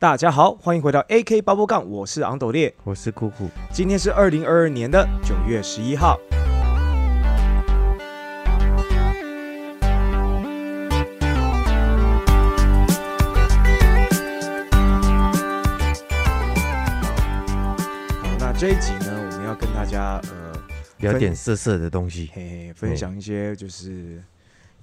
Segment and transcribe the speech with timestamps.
[0.00, 2.72] 大家好，欢迎回到 AK 八波杠，我是昂斗烈。
[2.84, 6.16] 我是酷酷，今天是二零二二年的九月十一号。
[18.22, 20.52] 好，那这一集呢，我们要跟大家呃，
[20.98, 22.30] 聊点色色的东西。
[22.32, 24.22] 嘿嘿，分享一些就是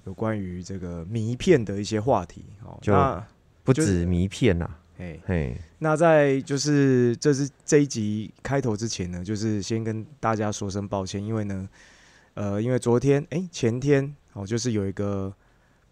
[0.04, 2.44] 有关于这个迷片的一些话题。
[2.62, 3.26] 哦，就那
[3.64, 4.68] 不止迷片呐、
[4.98, 11.68] 嘿，嘿，那在就是这是这一集开头之前呢，就是先跟大家说声抱歉，因为呢，
[12.34, 15.32] 呃，因为昨天哎、前天哦，就是有一个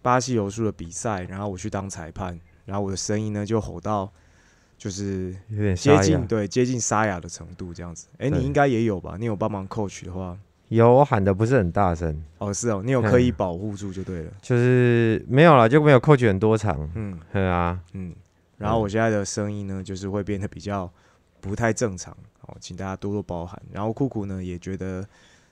[0.01, 4.11] 巴西柔术的比赛，然后我去当裁判，然后我的声音呢就吼到
[4.79, 8.09] 就是有点接近对接近沙哑的程度这样子。
[8.19, 8.39] 哎、对。
[8.39, 9.17] 你应该也有吧？
[9.19, 10.37] 你有帮忙 coach 的话，
[10.69, 14.33] 有我喊的不是很大声，哦是哦，你有刻意嗯保护住就对了。
[14.41, 16.91] 就是没有了，就没有 coach 很多场。
[16.95, 17.19] 嗯。
[17.33, 18.15] 对啊，嗯，
[18.59, 20.91] 然后我现在的声音呢，就是会变得比较
[21.41, 23.61] 不太正常哦，请大家多多包涵。
[23.73, 25.07] 然后酷酷呢也觉得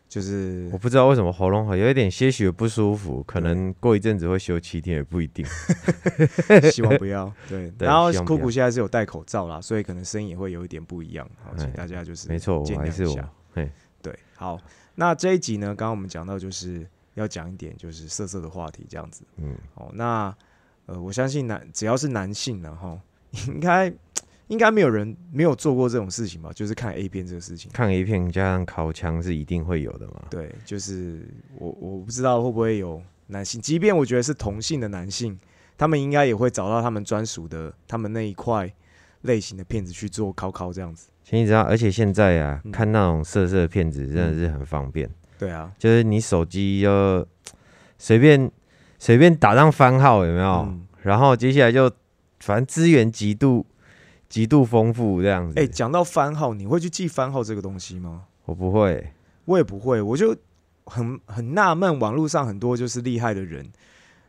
[0.08, 5.44] 就是我不知道为什么喉咙好有一点些许的不舒服，可能过一阵子会休七天也不一定。
[6.70, 7.70] 希望不要对。
[7.78, 11.28] 对然后酷酷现在是有戴口罩啦，所以可能声音也会有一点不一样。
[11.42, 13.16] 好，请哎大家就是没错，我见还是我
[14.02, 14.60] 对，好，
[14.96, 19.24] 那这一集呢，刚刚我们讲到就是要讲一点就是色色的话题这样子。
[19.36, 20.34] 嗯，哦，那
[20.86, 22.98] 呃，我相信男只要是男性然后
[23.48, 23.92] 应该
[24.48, 26.50] 应该没有人没有做过这种事情吧？
[26.54, 27.70] 就是看 A 片这个事情。
[27.72, 30.24] 看 A 片加上烤枪是一定会有的嘛。
[30.28, 35.38] 对，就是我我不知道会不会有男性，即便我觉得是同性的男性，
[35.78, 38.70] 他们应该也会找到他们专属的他们那一块
[39.22, 41.08] 类型的片子去做考考这样子。
[41.24, 45.08] 其实你知道，而且现在啊，嗯看那种色色的片子真的是很方便。
[45.38, 47.26] 对啊，就是你手机就
[47.96, 48.50] 随便
[49.02, 50.60] 随便打上番号有没有？
[50.60, 51.90] 嗯，然后接下来就
[52.38, 53.66] 反正资源极度
[54.28, 55.58] 极度丰富这样子。
[55.58, 58.26] 哎、讲到番号，你会去记番号这个东西吗？
[58.44, 59.12] 我不会，
[59.46, 60.36] 我也不会，我就
[60.84, 63.72] 很很纳闷，网络上很多就是厉害的人，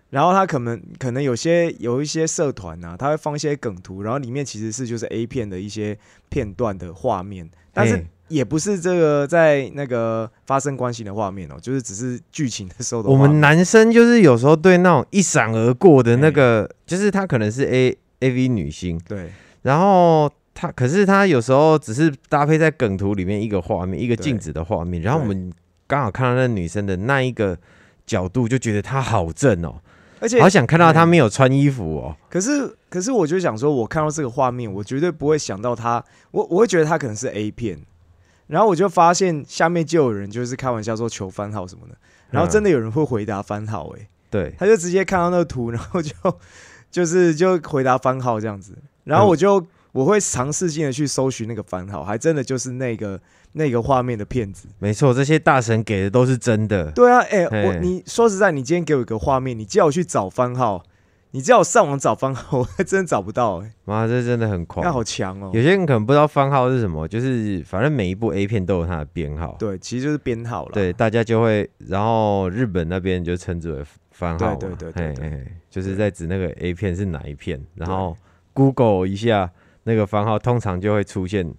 [0.10, 5.96] 然后他可能可能有些有一些社团啊，他会放一些梗图，然后里面其实是就是 A 片的一些
[6.30, 13.16] 片段的画面，但是嘿也不是这个在那个发生关系的画面哦，就是只是剧情的时候的我。
[13.16, 19.30] 们男生就是有时候对那种一闪而过的那个，就是他可能是 A A V 女星，对。
[19.62, 25.54] 然后他可是他有时候只是搭配在梗图里面一个画面，一个对静止的画面，然后我们
[25.88, 27.58] 刚好看到那女生的那一个
[28.06, 29.76] 角度，就觉得她好正哦，
[30.20, 32.16] 而且好想看到她嗯没有穿衣服哦。
[32.30, 37.80] 可是可是我就想说，我看到这个画面，我绝对不会想到他，我我会觉得他可能是 A 片，
[38.54, 41.98] 然后我就发现下面就有人就是开玩笑说求番号什么的，
[42.30, 46.14] 然后真的、有人会回答番号、欸，对，他就直接看到那个图，然后就
[46.92, 53.20] 就是就回答番号这样子，然后我就、我会尝试性的去搜寻那个番号，还真的就是那个
[53.54, 54.68] 那个画面的片子。
[54.78, 56.92] 没错，这些大神给的都是真的。
[56.92, 57.66] 对啊，哎、嘿。
[57.66, 60.84] 我你说实在，你今天给我一个画面，你叫我去找番号，
[61.36, 64.94] 你叫我上网找番号， 我还真的找不到、欸，妈，这真的很狂那。
[64.94, 69.56] 好强哦、有些人可能不知道番号是什么，就是反正每一部 A 片都有它的编号。
[69.58, 70.72] 对，其实就是编号了。
[70.74, 74.56] 对，大家就会，然后日本那边就称之为番号嘛。
[74.58, 78.16] 对对对对就是在指那个 A 片是哪一片，然后
[78.54, 79.52] Google 一下
[79.86, 81.52] 那个番号，通常就会出现，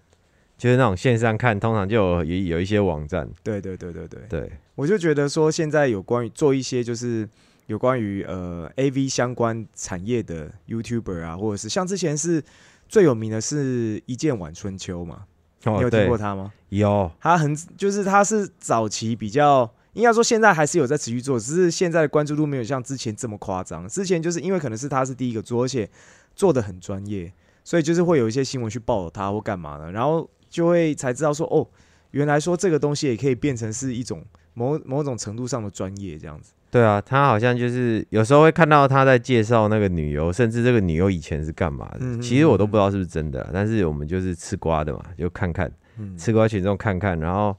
[0.56, 3.28] 就是那种线上看，通常就有有有一些网站。
[3.42, 7.28] 对对对对对，对，我就觉得说，现在有关于做一些就是
[7.66, 12.42] 有关于呃 A V 相关产业的 YouTuber 啊，或者是像之前是
[12.88, 15.24] 最有名的是一剑晚春秋嘛，
[15.64, 16.52] 你哦，有听对过他吗？
[16.68, 19.70] 有，他很就是他是早期比较。
[19.94, 23.86] 应该说现在还是有在持续做，只是现在的关注度没有像之前这么夸张。
[23.88, 25.88] 之前就是因为可能是他是第一个做，而且
[26.34, 27.32] 做的很专业，
[27.62, 31.64] 所以就是会有一些新闻去报道他或干嘛的，然后就会才知道说哦，
[32.10, 36.52] 原来说这个东西也可以变成是一种某某种程度上的专业这样子。
[36.74, 47.56] 对啊，他好像就是有时候会看到他在介绍那个女优，甚至这个女优以前是干嘛的，嗯嗯其实我都不知道是不是真的啦，但是我们就是吃瓜的嘛，就看看嗯，吃瓜群众看看，然后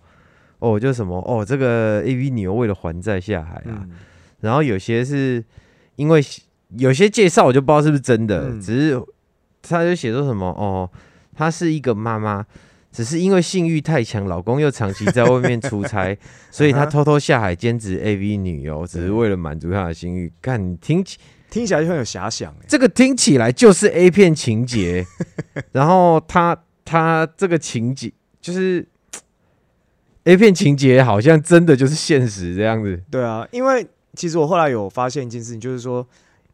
[0.59, 3.91] 哦，就什么哦，这个 A V 女优为了还债下海啊，嗯。
[4.41, 5.41] 然后有些是
[5.95, 6.21] 因为
[6.77, 8.59] 有些介绍我就不知道是不是真的，嗯。
[8.59, 9.01] 只是
[9.61, 10.91] 他就写说什么哦，
[11.33, 12.45] 她是一个妈妈。
[12.95, 16.17] 只是因为性欲太强，老公又长期在外面出差，
[16.49, 20.31] 所以她啊哈偷偷下海兼职 AV 女优，只是为了满足她的性欲。
[20.41, 21.17] 看你听起
[21.49, 25.05] 听起来就很有遐想哎、这个听起来就是 A 片情节，
[25.73, 28.11] 然后他他这个情节
[28.41, 28.85] 就是
[30.23, 33.01] A 片情节，好像真的就是现实这样子。
[33.11, 36.05] 对啊，因为其实我后来有发现一件事情，就是说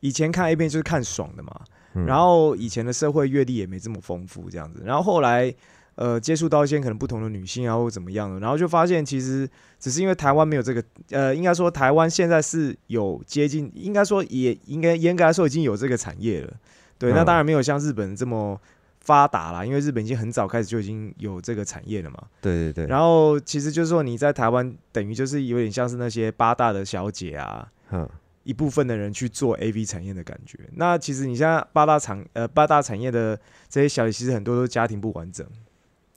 [0.02, 1.62] 以前看 A 片就是看爽的嘛，
[1.96, 4.84] 嗯然后以前的社会阅历也没这么丰富，这样子。
[4.86, 5.54] 然后后来，
[5.96, 9.48] 呃，接触到一些可能不同的女性啊，或怎么样的，然后就发现其实
[9.80, 16.54] 只是因为台湾没有这个，呃，应该说台湾现在是有接近，应该说也应该严格来说已经有这个产业了。
[16.98, 18.60] 对，那嗯当然没有像日本这么
[19.02, 22.24] 发达啦，因为日本已经很早开始就已经有这个产业了嘛。
[22.40, 28.08] 对对对，然后其实就是说你在台湾等于就是有点像是那些八大的小姐啊，嗯
[28.44, 30.58] 一部分的人去做 A V 产业的感觉。
[30.74, 33.40] 那其实你现在八大产呃八大产业的
[33.70, 35.46] 这些小姐，其实很多都是家庭不完整，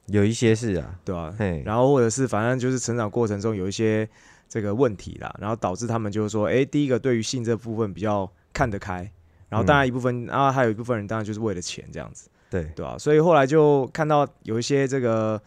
[0.06, 4.08] 有一些是啊，对吧、嘿，然后或者是反正就是成长过程中有一些
[4.48, 9.10] 这个问题啦，然后导致他们就是说，哎，第一个对于性这部分比较看得开，
[9.48, 15.40] 然后当然一部分，然后还有一部分人当然就是为了钱这样子，对，对吧、所以后来就看到有一些这个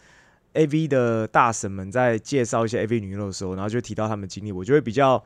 [0.54, 5.22] A V 的大神们在介绍一些 A V 女优的时候，然后就提到他们经历，我就会比较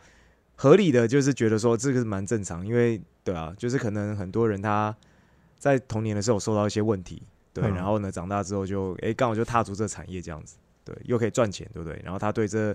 [0.56, 4.94] 合理的，就是觉得说这个是蛮正常，因为对啊，就是可能很多人他
[5.58, 7.74] 在童年的时候受到一些问题，对，嗯。
[7.74, 12.00] 然后呢长大之后就哎刚好就踏足这产业这样子，对，又可以赚钱，对不对？
[12.04, 12.74] 然后他对这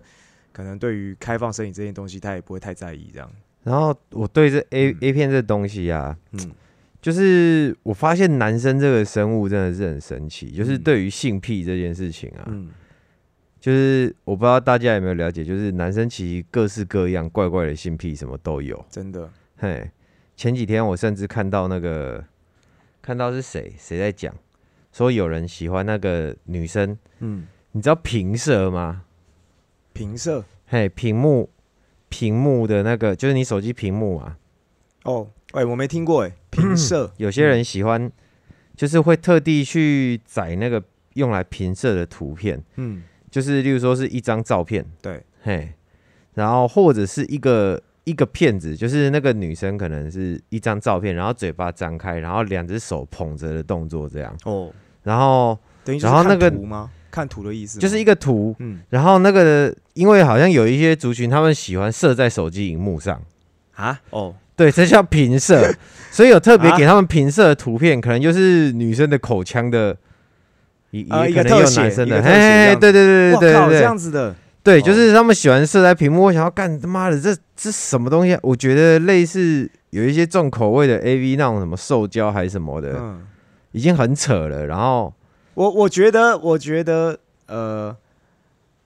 [0.51, 3.31] 可能对于开放摄影这件东西，他也不会太在意这样，
[3.63, 4.97] 然后我对这 A 嗯。
[5.01, 6.51] A 片这东西啊，嗯。
[6.99, 10.81] 就是我发现男生这个生物真的是很神奇，就是嗯。
[10.83, 12.69] 对于性癖这件事情啊，嗯。
[13.59, 18.85] 就是我不知道大家有没有了解，就是男生其实各式各样怪怪的性癖什么都有。
[18.89, 19.89] 真的，嘿，
[20.35, 22.23] 前几天我甚至看到那个，
[23.01, 24.33] 看到是谁谁在讲，
[24.97, 29.03] 说有人喜欢那个女生，嗯，你知道平射吗？
[29.93, 31.51] 平射嘿，屏幕
[32.09, 34.39] 屏幕的那个就是你手机屏幕啊，
[35.03, 38.11] 哦，哎我没听过哎， 平射，有些人喜欢，
[38.75, 40.83] 就是会特地去载那个
[41.13, 45.73] 用来平射的图片，嗯，就是例如说是一张照片，对，嘿，
[46.33, 54.73] 然后或者是一个一个片子，就是那个女生可能是一张照片，然后嘴巴张开，然后两只手捧着的动作这样，哦，
[55.07, 56.89] 然后等于然后那个图吗？
[57.09, 58.79] 看图的意思，就是一个图，嗯。
[58.89, 63.19] 然后那个因为好像有一些族群他们喜欢射在手机荧幕上。
[63.75, 65.71] 啊，哦，对，这叫平射，
[66.11, 66.77] 所以有特别啊？
[66.77, 69.95] 给他们平射的图片，可能就是女生的口腔的，
[70.89, 72.79] 也啊也可能有男生的，嘿，样子。
[72.79, 74.81] 对对对，这对对这样子的，对，哦。
[74.81, 76.23] 就是他们喜欢射在屏幕。
[76.23, 78.39] 我想要干他妈的，这这什么东西啊？
[78.41, 83.21] 我觉得类似有一些重口味的 A V 那种什么兽胶还是什么的，嗯，
[83.77, 84.65] 已经很扯了。
[84.65, 85.13] 然后
[85.53, 87.95] 我我觉得，我觉得，呃，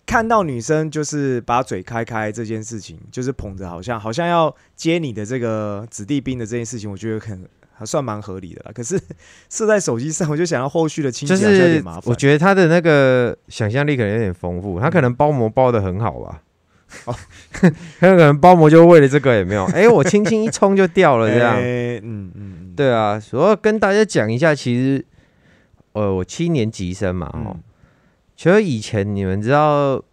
[0.05, 8.71] 看到女生就是把嘴开开这件事情，就是捧着好像好像要接你的这个子弟兵的这件事情，我觉得很还算蛮合理的啦。
[8.75, 8.99] 可是
[9.49, 12.03] 射在手机上，我就想要后续的清洁就好像有是点麻烦。
[12.05, 16.41] 我觉得他的那个想象力可能有点丰富，他可能包膜包的很好吧。
[17.05, 17.15] 哦
[17.99, 19.65] 很有可能包膜就为了这个，也没有？
[19.65, 21.55] 哎、我轻轻一冲就掉了，这样。
[21.59, 25.05] 哎嗯嗯嗯，对啊，所以要跟大家讲一下，其实，
[25.93, 27.63] 呃，我七年级生嘛，哦、嗯，
[28.35, 30.03] 其实以前你们知道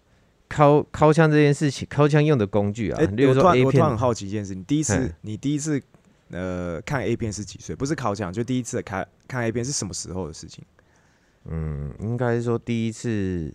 [0.50, 5.80] 敲敲枪这件事情，敲枪用的工具啊，哎，例如说 A 片我突然很好奇一件事，你第一次你第一次
[6.30, 7.76] 呃看 A 片是几岁？
[7.76, 10.64] 不是考枪，就第一次看看 A 片是什么时候的事情？
[11.50, 13.52] 嗯，应该是说第一次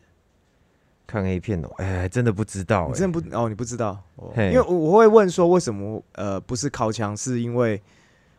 [1.05, 7.81] 看 A 片哦，哎、还真的不知道、真的不哦，你不知道哦，因为我我会问说为什么呃不是靠枪，是因为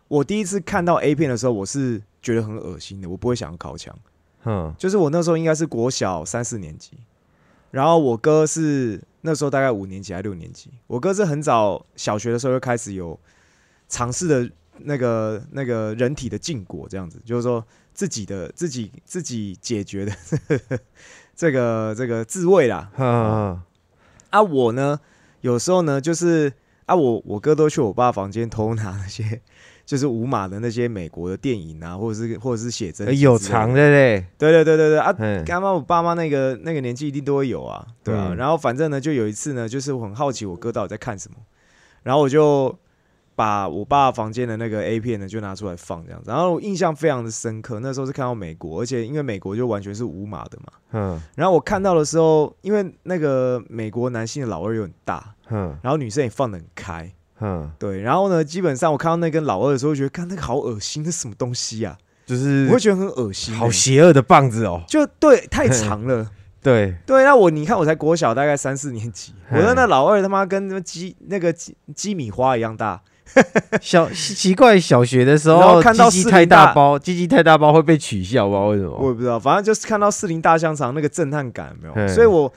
[0.08, 3.96] 我第一次看到 A 片的时候，我是觉得很恶心的，我不会想要靠枪。
[4.42, 6.92] 哼，就是我那时候应该是国小三四年级，
[7.70, 13.18] 然后我哥是那时候大概五年级还六年级，我哥是很早小学的时候就开始有
[13.88, 20.12] 尝试的那个那个人体的禁果这样子，就是说自己的自己自己解决的
[21.36, 23.62] 这个这个自慰啦，哼哼
[24.30, 24.98] 啊，我呢，
[25.40, 26.52] 有时候呢，就是
[26.86, 29.40] 啊，我我哥都去我爸房间偷拿那些，
[29.86, 38.28] 就是无码的那些美国的电影啊，或者是或者是写真有藏的嘞，对对对对对啊，嗯，干妈我爸妈那个那个年纪一定都会有啊，对啊。
[38.30, 38.36] 嗯。
[38.36, 41.36] 然后反正呢，就有一次呢，就是我很好奇我哥到底在看什么，
[42.02, 42.76] 然后我就
[43.36, 61.96] 把我爸房间的那个 A 片呢就拿出来放这样子，然后我印象非常的深刻，那时候是看到美国，而且因为美国就完全是无码的嘛，嗯然后我看到的时候，因为那个美国男性的老二又很大，嗯然后女生也放得很开，嗯，对，然后呢，基本上我看到那根老二的时候，觉得看那个好恶心，那什么东西啊？
[62.26, 66.30] 就是我会觉得很恶心欸、好邪恶的棒子哦，就对，太长了。
[66.62, 73.02] 对，对，那我你看我才国小大概三四年级，我嘿的那老二他妈跟那鸡那个鸡鸡米花一样大，
[73.80, 78.96] 小奇怪，小学的时候看到鸡鸡太大大包，鸡鸡太大包会被取笑，不知道为什么。
[78.96, 82.08] 我也不知道，反正就是看到四零大香肠那个震撼感没有？
[82.08, 82.52] 所以我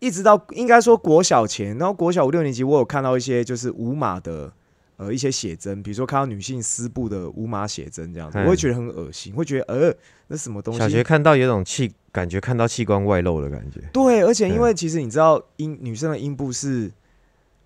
[0.00, 4.52] 一直到应该说国小前，然后国小五六年级，我有看到一些就是无码的
[4.96, 9.94] 呃一些写真，比如说看到女性丝布的无码写真这样子，嗯我会觉得很恶心，会觉得呃
[10.26, 11.02] 那什么东西小学西。
[11.02, 13.80] 看到有种器，感觉看到器官外露的感觉。
[13.92, 16.90] 对，而且因为其实你知道阴女生的阴部是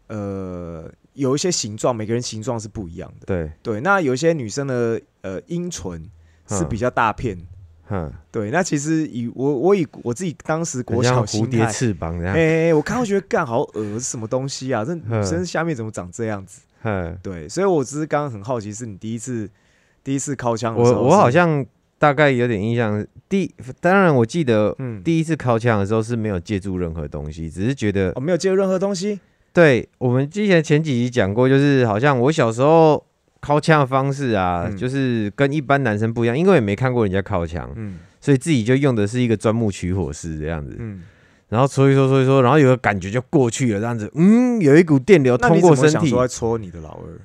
[0.09, 3.26] 呃有一些形状，每个人形状是不一样的。
[3.26, 6.00] 对，对，那有一些女生的呃阴唇
[6.46, 7.37] 是嗯比较大片。
[7.88, 12.35] 嗯，对，那其实以我我以我自己当时国小蝴蝶，翅膀这样。
[12.35, 14.85] 哎、我看到觉得干好恶，是什么东西啊？
[14.85, 16.62] 这女嗯生下面怎么长这样子？
[16.82, 19.49] 嗯，对，所以我只是刚刚很好奇，是你第一次
[20.02, 21.64] 第一次靠枪的时候我我好像
[21.96, 23.06] 大概有点印象。
[23.28, 29.20] 第当然我记得嗯，第一次靠枪的时候是没有借助任何东西，只是觉得我、没有借助任何东西。
[29.56, 33.02] 对我们之前前几集讲过，就是好像我小时候
[33.40, 34.76] 靠枪的方式啊，嗯。
[34.76, 37.98] 就是跟一般男生不一样，因为也没看过人家靠枪，嗯。
[38.20, 41.00] 所以自己就用的是一个钻木取火式这样子，嗯，
[41.48, 45.96] 然后搓一搓搓一搓，然后有个感觉就过去了，这样子，嗯，有一股电流通那你怎过身体。
[45.96, 47.20] 么想说，要戳你的老二？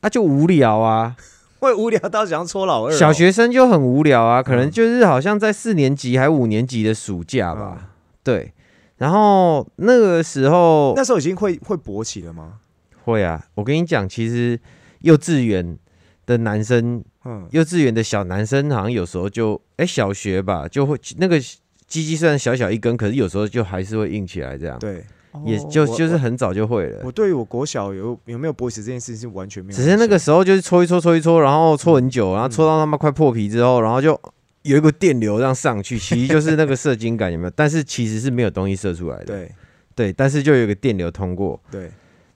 [0.00, 1.14] 啊，就无聊啊，
[1.60, 4.70] 会无聊到想要戳老二哦、小学生就很无聊啊，可能嗯。
[4.70, 7.86] 就是好像在四年级还五年级的暑假吧，嗯。
[8.24, 8.52] 对，
[9.02, 12.52] 然后那个时候那时候已经会会勃起了吗？
[13.04, 14.56] 会啊，我跟你讲，其实
[15.00, 15.76] 幼稚园
[16.24, 21.36] 的男生嗯，幼稚园的小男生好像有时候就，哎、小学吧，就会那个
[21.88, 25.04] 鸡鸡虽然小小一根，可是有时候就还是会硬起来，这样，对，
[25.44, 27.00] 也哦就就是很早就会了。
[27.04, 27.10] 我。
[27.10, 32.50] 对于我国小有有没有勃起这件事情是完全没有只，是那个时候就是搓一搓搓一搓，然后搓很久，然后嗯。
[32.50, 34.18] 搓到他妈快破皮之后，然后就
[34.62, 37.50] 有一个电流让上去， 其实就是那个射精感有没有？
[37.54, 39.52] 但是其实是没有东西射出来的，对。
[39.94, 41.90] 对，但是就有一个电流通过，对，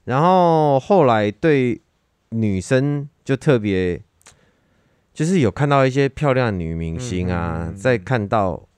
[0.05, 1.81] 然后后来对
[2.29, 3.99] 女生就特别，
[5.15, 7.69] 就是有看到一些漂亮的女明星啊，嗯。
[7.69, 8.69] 嗯嗯嗯再看到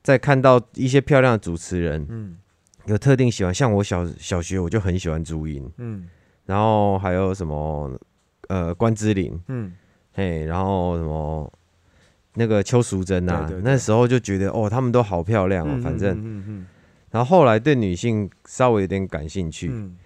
[0.00, 2.36] 再看到一些漂亮的主持人，嗯。
[2.86, 6.08] 有特定喜欢，像我小小学我就很喜欢朱茵，嗯。
[6.46, 7.98] 然后还有什么
[8.46, 9.74] 呃关之琳，嗯，
[10.12, 11.52] 嘿，然后什么。
[12.34, 13.70] 那个邱淑贞啊，对对对。
[13.70, 16.66] 那时候就觉得哦，她们都好漂亮哦，嗯反正，嗯嗯
[17.10, 19.96] 然后后来对女性稍微有点感兴趣，嗯。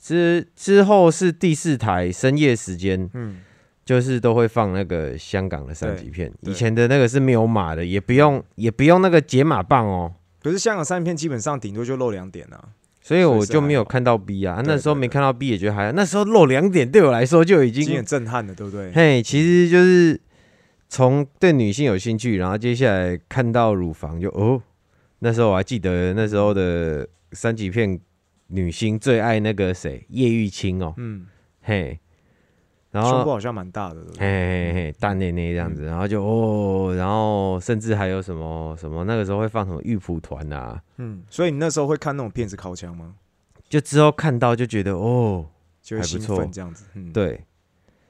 [0.00, 3.40] 之之后是第四台深夜时间，嗯。
[3.84, 12.62] 就是都会放那个香港的三级片，以前的那个是没有码的，也不用也不用那个解码棒哦，可是香港三片基本上顶多就露两点啊。
[13.00, 18.92] 所以我就没有看到 B 啊，那时候没看到 B 也觉得还好，那时候露两点对我来说就已经很震撼了，对不对？
[18.92, 20.20] 嘿，其实就是
[20.88, 24.62] 从对女性有兴趣，然后接下来看到乳房就哦，
[25.18, 28.00] 那时候我还记得那时候的三级片
[28.46, 31.26] 女星最爱那个谁叶玉卿哦，嗯，
[31.60, 32.00] 嘿，
[32.90, 34.24] 然后胸部好像蛮大的，嘿？
[34.26, 43.14] 嘿嘿，大内内这样子，然后就哦，然后甚至还有什么什么，那个时候会放什么玉蒲团啊，嗯，所以你那时候会看那种片子靠枪吗？
[43.68, 45.44] 就之后看到就觉得哦，
[45.82, 46.86] 就还不错奋这样子。
[46.94, 47.44] 嗯，对，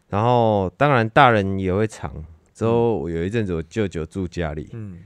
[0.07, 2.15] 然后当然大人也会藏。
[2.59, 4.99] 之后我有一阵子我舅舅住家里，嗯。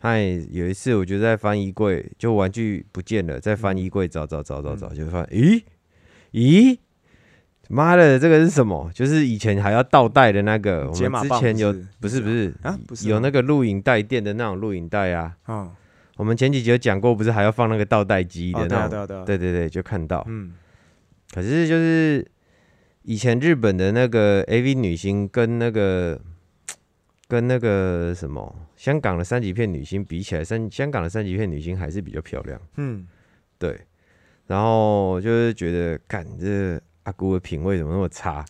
[0.00, 5.62] 他也有一次我就在翻衣柜，就玩具不见了，在翻衣柜找找找找找，就发现咦？
[6.32, 6.78] 咦。
[7.70, 8.90] 妈的，这个是什么？
[8.94, 12.20] 就是以前还要倒带的那个，我们之前有不是？
[12.20, 15.72] 不是啊，不是有那个录影带店的那种录影带啊，哦，
[16.16, 19.24] 我们前几集有讲过，不是还要放那个倒带机的那种？
[19.24, 20.22] 对对对，就看到。
[20.28, 20.52] 嗯。
[21.32, 22.26] 可是就是
[23.04, 26.20] 以前日本的那个 AV 女星跟那个
[27.28, 32.60] 跟那个什么香港的三级片女星比起来，三香港的三级片女星还是比较漂亮。
[32.76, 33.06] 嗯，
[33.58, 33.80] 对，
[34.46, 38.44] 然后就是觉得，干这阿姑的品味怎么那么差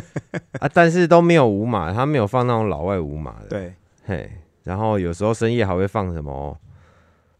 [0.60, 0.68] 啊？
[0.72, 3.48] 但是都没有无码，他没有放那种老外无码的。
[3.48, 4.30] 对，嘿，
[4.64, 6.58] 然后有时候深夜还会放什么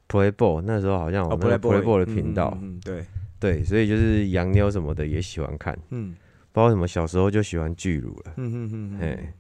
[0.09, 3.05] Playboy，那时候好像有 Playboy 的嗯频道，嗯，嗯对，
[3.39, 6.17] 对，所以就是洋妞什么的也喜欢看，嗯
[6.53, 9.33] 不知道为什么小时候就喜欢巨乳了，嗯嗯嗯嘿嗯，，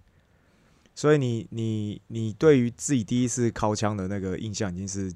[0.98, 5.12] 所以你你你对于自己第一次靠枪的那个印象已经是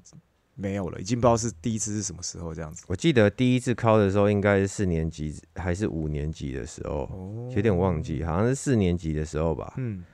[0.54, 2.84] 没有了，已经不知道是第一次是什么时候这样子。
[2.86, 9.74] 我记得第一次考的时候应该是四年级还是五年级的时候，哦有点忘记，好像是四年级的时候吧。
[9.76, 10.04] 嗯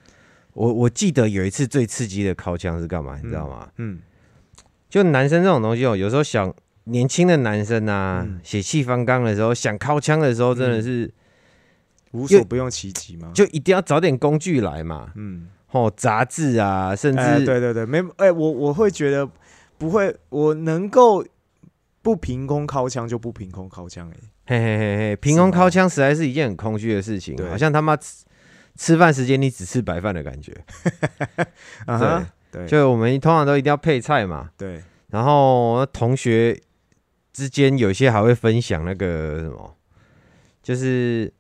[0.54, 3.70] 我我记得有一次最刺激的靠枪是干嘛，你知道吗？
[3.76, 4.00] 嗯
[4.88, 6.50] 就男生这种东西哦，有时候想
[6.84, 11.12] 年轻的男生啊嗯，血气方刚的时候，想靠枪的时候，真的是
[12.12, 13.30] 无所不用其极吗？
[13.34, 15.12] 就一定要找点工具来嘛。
[15.14, 19.28] 嗯，哦，杂志啊，甚至、哎，对对对，没哎，我我会觉得
[19.76, 21.25] 不会，我能够
[22.02, 28.25] 不凭空靠枪就不凭空靠枪，哎，嘿嘿嘿嘿，凭空靠枪实在是一件很空虚的事情，好像他妈吃
[28.76, 30.56] 吃饭时间你只吃白饭的感觉。
[31.84, 32.66] 啊哈，对。
[32.66, 36.58] 就我们通常都一定要配菜嘛，对，然后同学
[37.32, 39.76] 之间有些还会分享那个什么，
[40.62, 41.30] 就是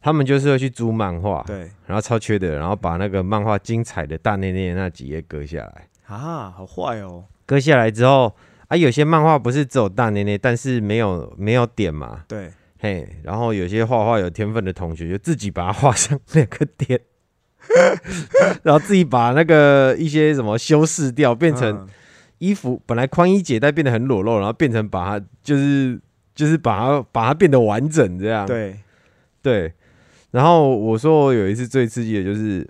[0.00, 1.70] 他们就是会去租漫画，对。
[1.86, 8.34] 然后超缺德，然后把那个漫画精彩的大内内那几页割下来，啊，好坏哦，割下来之后
[8.68, 17.00] 啊，有些漫画不是只有大内内，但是没有没有点嘛，对，嘿，然后有些画画有天分的同学就自己把它画上两个点，
[18.62, 21.88] 然后自己把那个一些什么修饰掉，变成嗯。
[22.40, 26.00] 衣服本来宽衣解带变得很裸露，然后变成把它就是
[26.34, 28.46] 就是把它把它变得完整这样。
[28.46, 28.80] 对，
[29.42, 29.70] 对，
[30.30, 32.68] 然后我说我有一次最刺激的就是，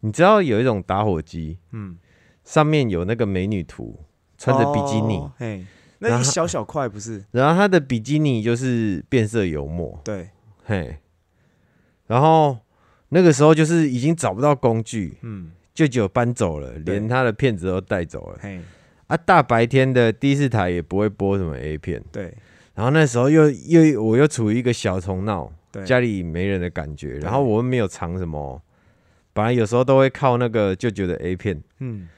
[0.00, 1.98] 你知道有一种打火机嗯，
[2.44, 3.98] 上面有那个美女图，
[4.36, 5.64] 穿着比基尼，哦嘿，
[5.98, 7.24] 那一小小块不是？
[7.32, 10.30] 然后她的比基尼就是变色油墨，对，
[10.64, 10.98] 嘿，
[12.06, 12.56] 然后
[13.08, 18.38] 那个时候就是已经找不到工具，嗯，舅舅搬走了，连他的片子都带走了。
[18.40, 18.60] 嘿，
[19.08, 22.36] 啊，大白天的第四台也不会播什么 A 片，对，
[22.74, 28.60] 然后那时候又又我又处于一个小虫闹，对，家里没人的感觉，然后我们没有藏什么，
[29.32, 32.08] 本来有时候都会靠那个舅舅的 A 片，嗯，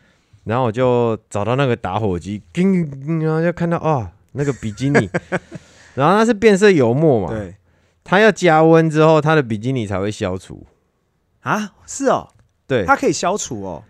[0.45, 5.11] 然后我就找到那个打火机，叮叮，然后就看到啊那个比基尼，
[5.95, 7.57] 然后它是变色油墨嘛，对，
[8.05, 10.67] 它要加温之后，它的比基尼才会消除。
[11.41, 12.29] 啊，是哦，
[12.67, 13.83] 对，它可以消除哦，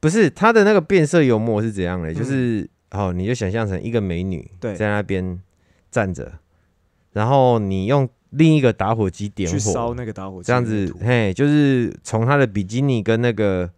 [0.00, 2.12] 不是它的那个变色油墨是怎样的？
[2.12, 2.14] 嗯。
[2.14, 4.74] 就是哦，你就想象成一个美女对。
[4.74, 5.40] 在那边
[5.90, 6.32] 站着，
[7.12, 13.70] 然后你用另一个打火机点去烧，那个打火机，这样子，嘿，就是从他的比基尼跟那个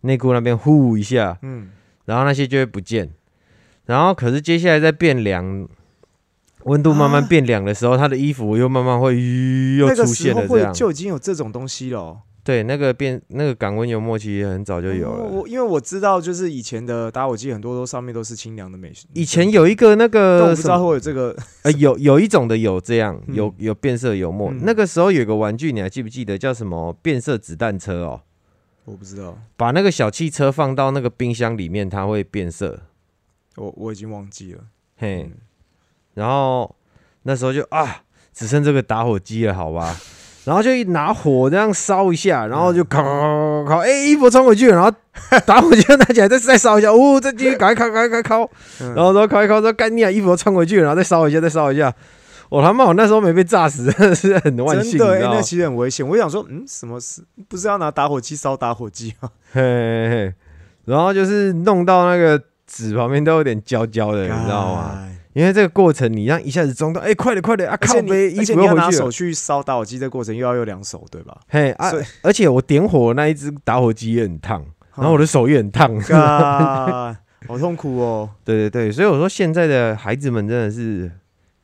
[0.00, 1.68] 内裤那边呼一下，嗯，
[2.06, 3.10] 然后那些就会不见。
[3.86, 5.68] 然后可是接下来在变凉，
[6.64, 10.72] 温度慢慢啊变凉的时候，他的衣服又慢慢会吁又那个出现了这样。
[10.72, 12.20] 就已经有这种东西了哦。
[12.48, 15.22] 对，那个变那个港温油墨其实很早就有了。
[15.22, 19.04] 哦我因为我知道，就是以前的打火机很多都上面都是清凉的美食。
[19.12, 24.50] 以前有一个那个我不知道会有这个，呃，有有一种的有这样，嗯有有变色油墨。
[24.50, 28.22] 嗯那个时候有个玩具，你还记不记得叫什么变色子弹车哦？
[28.86, 32.80] 我不知道，把那个小汽车放到那个冰箱里面，它会变色。
[33.56, 34.64] 我我已经忘记了。
[34.96, 35.32] 嘿，嗯
[36.14, 36.74] 然后
[37.24, 39.94] 那时候就啊，只剩这个打火机了，好吧？
[40.48, 44.90] 然后就一拿火这样烧一下，然后就烤烤烤哎、衣服穿回去了，然后
[45.44, 51.94] 打火机又拿起来再再烧一下，哦，再继续赶快烤赶快烤，然后说烤一烤，说干你啊，衣服都穿回去了，然后再烧一下，再烧一下。
[52.48, 55.20] 我他妈，我那时候没被炸死，真的是很万幸，真？
[55.20, 56.08] 那其实很危险。
[56.08, 57.22] 我想说，嗯，什么事？
[57.46, 59.28] 不是要拿打火机烧打火机吗？
[59.52, 60.34] 嘿嘿嘿，
[60.86, 64.98] 然后就是弄到那个纸旁边都有点焦焦的，你知道吗？
[65.38, 65.40] 干？
[65.40, 67.76] 因为这个过程你让一下子装到，哎、快点快点啊！
[67.76, 71.40] 靠背，衣而且要拿手去烧打火机的过程，又要用两手，对吧？
[71.48, 74.64] 嘿啊，而且我点火那一只打火机也很烫，
[74.96, 75.96] 然后我的手也很烫。
[76.00, 76.18] 干，
[77.46, 78.28] 好痛苦哦。
[78.44, 81.10] 对对对，所以我说现在的孩子们真的是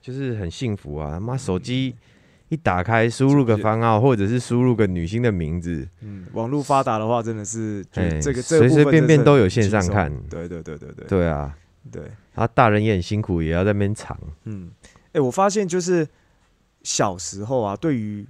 [0.01, 1.11] 就是很幸福啊！
[1.13, 1.95] 他妈手机
[2.51, 11.53] 一打开，输入个番号，或者是输入个女星的名字，嗯，网络发达的话，真的是这个这个随随便便都有线上看对对对对对对啊，
[11.93, 14.19] 对，然后大人也很辛苦，也要在那边藏。
[14.45, 14.71] 嗯，
[15.13, 16.07] 哎、我发现就是
[16.83, 18.27] 小时候啊，对于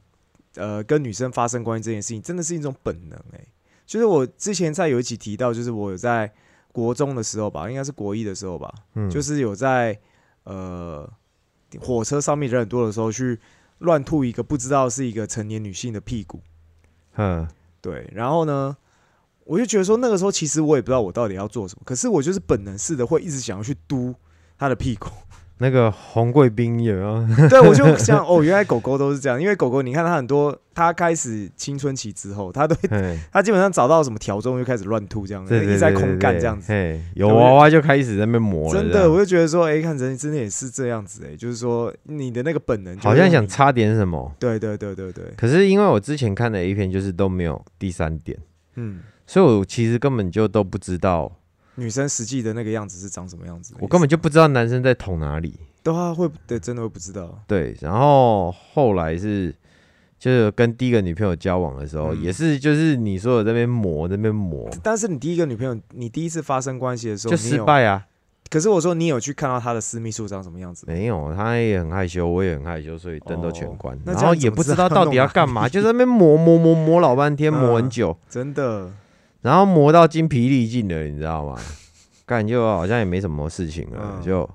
[0.56, 3.40] 呃跟女生发生关系这件事情，真的是一种本能、哎，
[3.86, 6.32] 就是我之前在有一集提到，就是我有在
[6.72, 9.98] 国中的时候吧，应该是国一的时候吧，嗯，就是有在
[10.42, 11.08] 呃
[11.80, 13.38] 火车上面人很多的时候去
[13.78, 16.40] 乱吐一个不知道是一个成年女性的屁股，
[17.16, 17.48] 嗯，
[17.80, 18.76] 对，然后呢，
[19.44, 24.14] 我就觉得说那个时候其实我也不知道我到底要做什么，可是我就是本能似的会一直想要去嘟
[24.58, 25.08] 他的屁股。
[25.58, 27.26] 那个红贵宾有没有？
[27.48, 36.72] 对，我就想哦，原来狗狗都是这样，因为狗狗你看它很多，它开始青春期之后，它都会，它基本上找到什么条中就开始乱吐，这样对对一直在对空干对这样子。
[36.72, 44.34] 嘿，有娃娃就开始在那边磨了，真的，我就觉得说，哎、看人真的也是这样子、哎，就是说你的那个本能好像想插点什么。
[44.40, 48.36] 对对对对对，可是因为我之前看的 A 片就是都没有第三点，
[48.74, 51.32] 嗯，所以我其实根本就都不知道，
[51.76, 53.74] 女生实际的那个样子是长什么样子？
[53.80, 55.58] 我根本就不知道男生在捅哪里。
[55.82, 59.54] 对啊，会对真的会不知道，对，然后后来是
[60.18, 67.36] 就是跟第一个女朋友交往的时候，嗯也是就是你说的那边磨那边磨，但是你第一个女朋友，你第一次发生关系的时候，就。
[67.36, 68.06] 失败啊。
[68.50, 70.92] 可是我说你有去看到她的私密处长什么样子吗？
[70.92, 78.90] 没有，他也很害羞，我也很害羞，所以灯都全关，然后也不知道到底要干嘛，就在那边磨磨磨磨老半天，磨很嗯久，真的，
[79.44, 81.60] 然后磨到精疲力尽了，你知道吗？
[82.24, 84.22] 感觉好像也没什么事情了，嗯。
[84.22, 84.48] 就，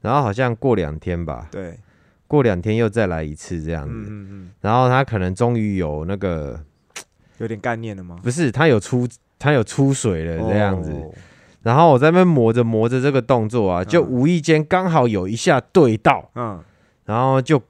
[0.00, 1.78] 然后好像过两天吧，对，
[2.26, 6.58] 过两天又再来一次这样子，嗯嗯嗯，然后他可能终于有那个，
[7.36, 8.16] 有点概念了吗？
[8.22, 9.06] 不是他有出
[9.38, 11.12] 他有出水了这样子，哦。
[11.62, 16.64] 然后我在那边磨着磨着这个动作啊，就嗯无意间刚好有一下对到，嗯，
[17.04, 17.60] 然后就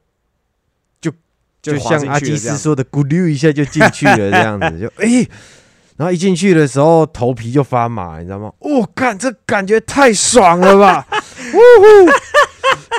[1.61, 2.57] 就滑进像阿基了这样。
[2.57, 5.27] 斯说的，咕溜一下就进去了，这样子就哎、
[5.97, 8.53] 然后一进去的时候头皮就发麻，你知道吗？
[8.59, 11.07] 哦，干这感觉太爽了吧！
[11.55, 12.13] 呜呼，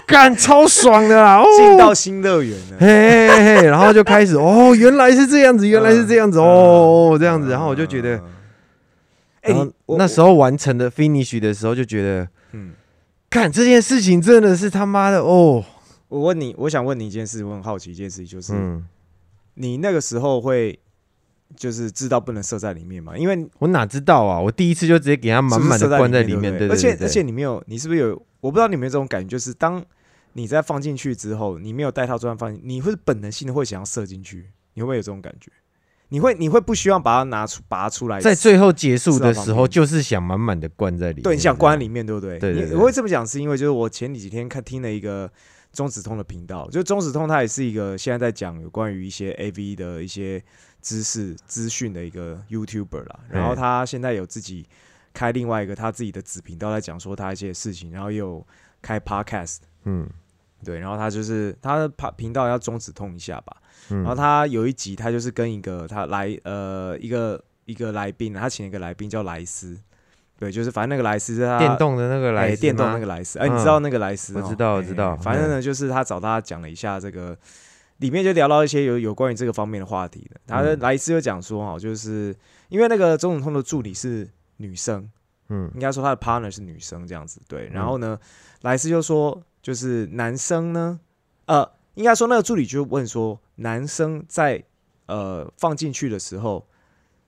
[0.08, 1.38] 干超爽的啦！
[1.40, 2.78] 哦，进到新乐园了。
[2.80, 8.18] 嘿嘿然后就开始哦，原来是这样子，原来是这样子，嗯哦，这样子，然后我就觉得，
[9.44, 12.72] 嗯，哎，那时候完成的 finish 的时候就觉得，嗯，
[13.30, 15.64] 干这件事情真的是他妈的哦，
[16.08, 18.86] 我问你，我想问你一件事，我很好奇一件事，就是嗯，
[19.56, 20.80] 你那个时候会
[21.56, 23.18] 就是知道不能射在里面嘛？
[23.18, 28.22] 因为我哪知道啊，我第一次就直接给它满满的灌在里面，对对对而且而且你没有，你是不是有？
[28.40, 29.84] 我不知道你有没有这种感觉，就是当
[30.34, 35.52] 你在放进去之后，你没有带套装放进，你会本能性的会想要射进去，你会不会有这种感觉？
[36.10, 38.22] 你会你会不希望把它拿出拔出来？
[38.22, 42.40] 在最后结束的时候，就是想满满的灌在里面，对，你想关在里面，对不对？
[42.40, 45.30] 对你我会这么讲，是因为就是我前几天看听了一个
[45.74, 50.42] 中子通的频道，就中子通它也是一个现在在讲有关于一些 AV 的一些
[50.82, 53.20] 知识资讯的一个 YouTuber 啦。
[53.30, 54.68] 然后嗯他现在有自己
[55.14, 58.46] 开另外一个他自己的子频道，在讲说他一些事情，然后也有
[58.82, 59.60] 开 Podcast。
[59.84, 60.10] 嗯。
[60.66, 63.58] 对，然后他就是他的频频道要中止痛一下吧，
[63.92, 69.78] 嗯，然后他有一集他就是跟一个他来呃一个一个来宾，他请了一个来宾叫莱斯，
[70.40, 74.42] 对，就是反正那个莱斯是他电动的那个哎来电动那个莱斯，哎，你知道那个莱斯哦？
[74.44, 75.12] 我知道我哎知道。
[75.12, 77.38] 哎反正呢，就是他找他讲了一下这个，
[77.98, 80.40] 里面就聊到一些有有关于这个方面的话题的。
[80.46, 82.36] 他的嗯莱斯就讲说哈，就是
[82.70, 85.10] 因为那个中总通的助理是女生，
[85.50, 87.68] 嗯应该说他的 partner 是女生这样子，对。
[87.74, 88.20] 然后呢，
[88.62, 91.00] 莱斯就说，就是男生呢，
[91.46, 94.64] 呃，应该说那个助理就问说，男生在
[95.08, 96.68] 呃放进去的时候，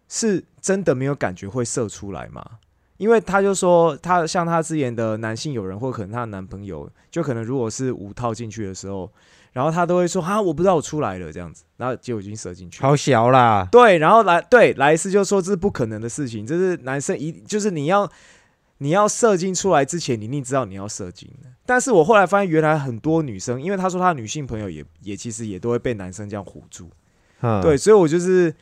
[0.07, 2.43] 是真的没有感觉会射出来吗？
[2.97, 9.09] 因为他就说，他像他之前的男性友人，或可能他的男朋友，就可能如果是无套进去的时候，
[9.51, 12.81] 然后他都会说啊，我不知道我出来了这样子，然后结果已经射进去。
[12.81, 12.87] 了。
[12.87, 18.09] 好小啦，对，然后来对莱斯就说这是不可能的事情，这是男生一就是你要
[18.77, 21.49] 你要射精出来之前，你一定知道你要射精的。
[21.65, 26.89] 但是我后来发现，原来很多女生，因为他说他的女性朋友也也其实也都会被男生这样唬住，
[27.41, 28.53] 嗯对，，所以我就是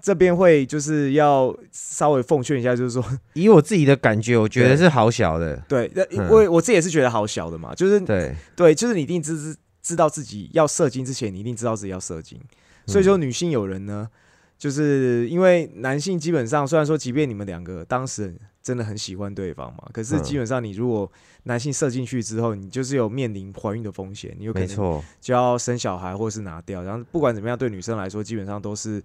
[0.00, 6.28] 这边会就是要稍微奉劝一下，就是说， 以我自己的感觉，我觉得是好小的，对，那嗯。
[6.28, 12.40] 我我自己也是觉得好小的嘛，就是对，对，就是你一定知知知道自己要射精之前，你一定知道自己要射精。
[12.86, 14.08] 所以说，女性有人呢，
[14.56, 21.10] 就是因为男性基本上虽然说，即便你们两个当事人真的很喜欢对方嘛，可是嗯基本上你如果
[21.42, 26.82] 男性射进去之后，你就是有面临怀孕的风险，你有可能，就要生小孩或是拿掉。
[26.82, 29.02] 然后不管怎么样，对女生来说，基本上都是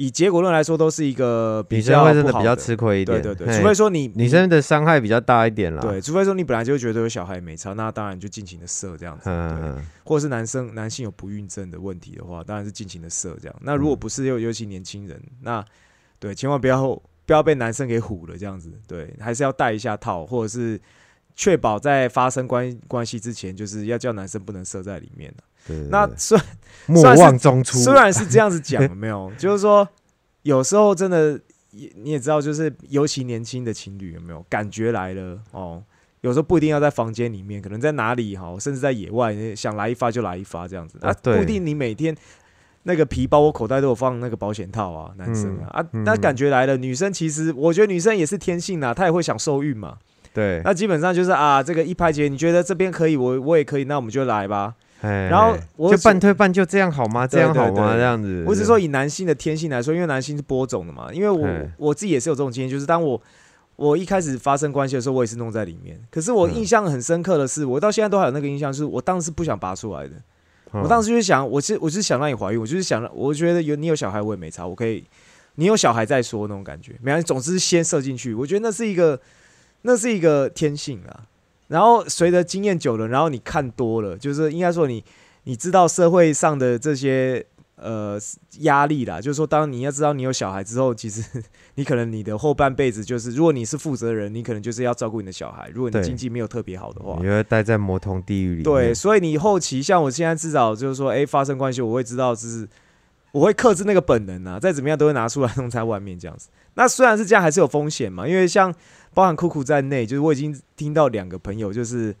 [0.00, 9.24] 以结果论来说，都是一个比女生较会真的比较吃亏一点，对对对，除非说你女生的伤害比较大一点啦，对，除非说你本来就觉得有小孩没差，那当然就尽情的射这样子。
[9.28, 13.56] 嗯，嗯，或者是男生男性有不孕症的问题的话，当然是尽情的射这样。
[13.60, 15.64] 那如果嗯不是，又尤其年轻人，那
[16.20, 16.94] 对千万不要
[17.26, 18.70] 不要被男生给唬了这样子。
[18.86, 20.80] 对，还是要戴一下套，或者是
[21.38, 25.32] 确保在发生关关系之前，就是要叫男生不能射在里面
[25.88, 26.36] 那虽
[26.86, 29.30] 莫算是忘中出，虽然是这样子讲，有没有？
[29.38, 29.88] 就是说
[30.42, 35.80] 有时候真的也你也知道，就是尤其年轻的情侣有没有感觉来了哦？
[36.22, 40.98] 有时候不一定要在房间里面，可能在哪里哈，甚至在野外，想来一发就来一发这样子。
[41.02, 42.16] 啊，不一定你每天
[42.82, 49.98] 那个皮包我口袋都有放那个保险套啊，男生啊、那感觉来了，女生其实我觉得女生也是天性啊，她也会想受孕嘛，
[50.32, 54.74] 对，那基本上就是啊，这个一拍姐你觉得这边可以，我我也可以，那我们就来吧。
[55.00, 57.24] 然然后我就半推半就这样好吗？
[57.26, 57.94] 这对样好吗？
[57.94, 63.20] 这样子，我只是说以男性的天性来说，因为男性是播种的嘛，因为我嗯我自己也是有这种经验，就是当我
[63.76, 66.00] 我一开始发生关系的时候，我也是弄在里面。
[66.10, 70.10] 可是我嗯印象很深刻的是，我到现在都还有那个印象，就是我当时不想拔出来的。
[70.72, 75.02] 嗯我当时就是想，我是我就是想让你怀孕，我就是想让，我觉得有你有小孩我也没差，我可以，
[75.54, 78.34] 你有小孩再说那种感觉，没关系，总之先射进去。
[78.34, 79.18] 我觉得那是一个
[79.82, 81.26] 那是一个天性啊。
[81.68, 85.04] 然后随着经验久了，然后你看多了，就是应该说你
[85.44, 87.44] 你知道社会上的这些
[87.76, 88.18] 呃
[88.60, 91.22] 压力啦，就是说当你要知道你有小孩之后，其实
[91.76, 95.68] 你可能你的后半辈子就是，如果你是负责人，你可能就是要照顾你的小孩。
[95.74, 102.66] 如果你对经济没有特别好的话你，会待在魔童地狱里面，对，所以你后期像我现在至少就是说，哎、发生关系，我会知道，是
[103.32, 106.48] 我会克制那个本能啊，再怎么样都会拿出来弄在外面这样子。
[106.74, 108.74] 那虽然是这样，还是有风险嘛，因为像
[109.18, 112.14] 包含酷酷在内，就是我已经听到两个朋友，就是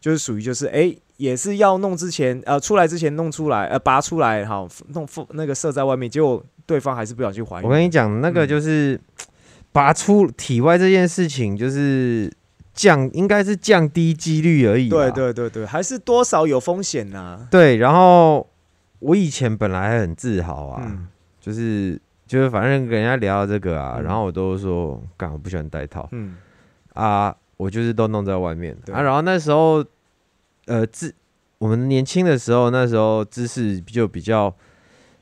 [0.00, 7.68] 就是属于就是哎、也是要弄之前呃出来之前弄出来呃拔出来哈弄那个射在外面，结果对方还是不小心怀孕。
[7.68, 8.98] 我跟你讲，那个嗯就是、
[9.70, 12.32] 拔出体外这件事情，就是
[12.72, 14.88] 降，应该是降低几率而已。
[14.88, 18.48] 对对对对，还是多少有风险呐、对，然后
[19.00, 21.06] 我以前本来很自豪啊，嗯
[21.38, 24.04] 就是就是反正跟人家聊到这个啊，嗯。
[24.04, 26.08] 然后我都说，干我不喜欢戴套。
[26.12, 26.36] 嗯。
[26.94, 28.76] 啊，我就是都弄在外面。
[28.86, 28.94] 对。
[28.94, 29.02] 啊。
[29.02, 29.84] 然后那时候，
[30.66, 31.12] 呃，知
[31.58, 34.54] 我们年轻的时候，那时候知识就比较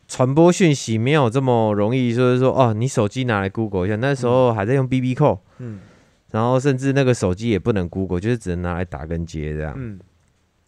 [0.06, 5.80] 传播讯息没有这么容易，就是说哦，你手机拿来 Google 一下，那时候还在用 BB 扣，嗯。
[6.30, 9.72] 然后甚至那个手机也不能 Google，就是只能拿来打跟接这样。
[9.78, 9.98] 嗯，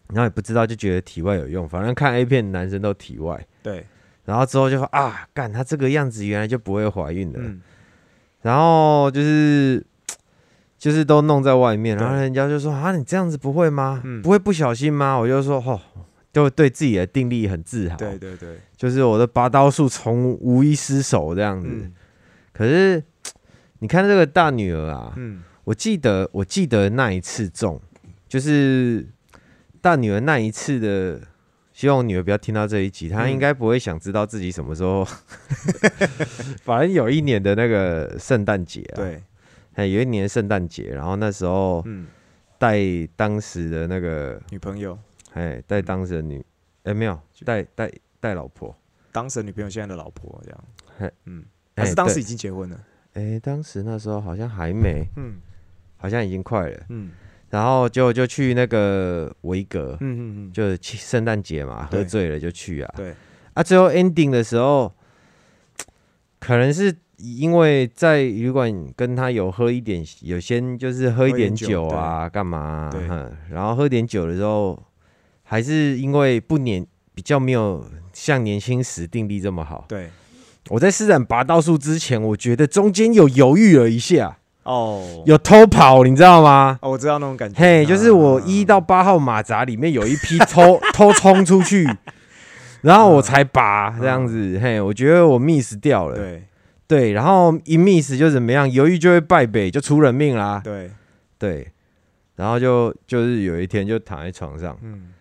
[0.07, 3.45] 然后也不知道，就觉得体外有用，反正看 A 片男生都体外。
[3.61, 3.85] 对，
[4.31, 7.61] 然后之后就说啊，干他这个样子原来就不会怀孕的，嗯
[8.43, 9.85] 然后就是
[10.77, 14.01] 就是都弄在外面，然后人家就说啊，你这样子不会吗？
[14.05, 15.17] 嗯不会不小心吗？
[15.17, 15.77] 我就说哦，
[16.31, 21.67] 就对自己的定力很自豪，对对对，就是我的拔刀术从无一失手这样子。
[21.69, 21.91] 嗯
[22.53, 23.03] 可是
[23.79, 27.81] 你看这个大女儿啊，嗯我记得我记得那一次中，
[28.29, 29.05] 就是
[29.81, 31.19] 大女儿那一次的。
[31.81, 33.31] 希望我女儿不要听到这一集，她嗯。
[33.31, 35.03] 应该不会想知道自己什么时候。
[36.61, 39.23] 反正有一年的那个圣诞节啊，对，
[39.73, 42.05] 哎，有一年圣诞节，然后那时候嗯，
[42.59, 42.77] 带
[43.15, 44.95] 当时的那个，女朋友。
[45.33, 46.45] 哎，带当时的女，
[46.83, 48.77] 哎，没有，带带带老婆，
[49.11, 51.11] 当时的女朋友现在的老婆这样。
[51.75, 52.79] 还是当时已经结婚了，
[53.13, 55.41] 哎，当时那时候好像还没，嗯。
[55.97, 57.11] 好像已经快了，嗯
[57.51, 63.13] 然后就就去那个维格，嗯嗯嗯，就去圣诞节嘛，喝醉了就去啊，对，
[63.53, 64.91] 啊，最后 ending 的时候，
[66.39, 73.07] 可能是因为在旅馆跟他有喝一点，有先就是喝一点酒酒啊，干嘛啊、对。
[73.07, 74.81] 哼然后喝点酒的时候，
[75.43, 76.83] 还是因为不年
[77.13, 79.85] 比较没有像年轻时定力这么好。
[79.87, 80.09] 对，
[80.69, 86.77] 我在施展拔刀术之前，我觉得中间有犹豫了一下，哦，有偷跑，你知道吗？
[86.81, 91.87] 哦，我知道那种感觉，嘿，就是我啊一到八号马扎里面有一批偷 偷冲出去，
[92.81, 94.59] 然后我才拔这样子。
[94.61, 96.15] 嘿，我觉得我 miss 掉了。
[96.15, 96.43] 对
[96.87, 100.61] 对，然后一 miss 就怎么样，犹豫就会败北，就出人命啦。
[100.63, 100.91] 对，
[101.39, 101.71] 对，
[102.35, 105.13] 然后就就是有一天就躺在床上，嗯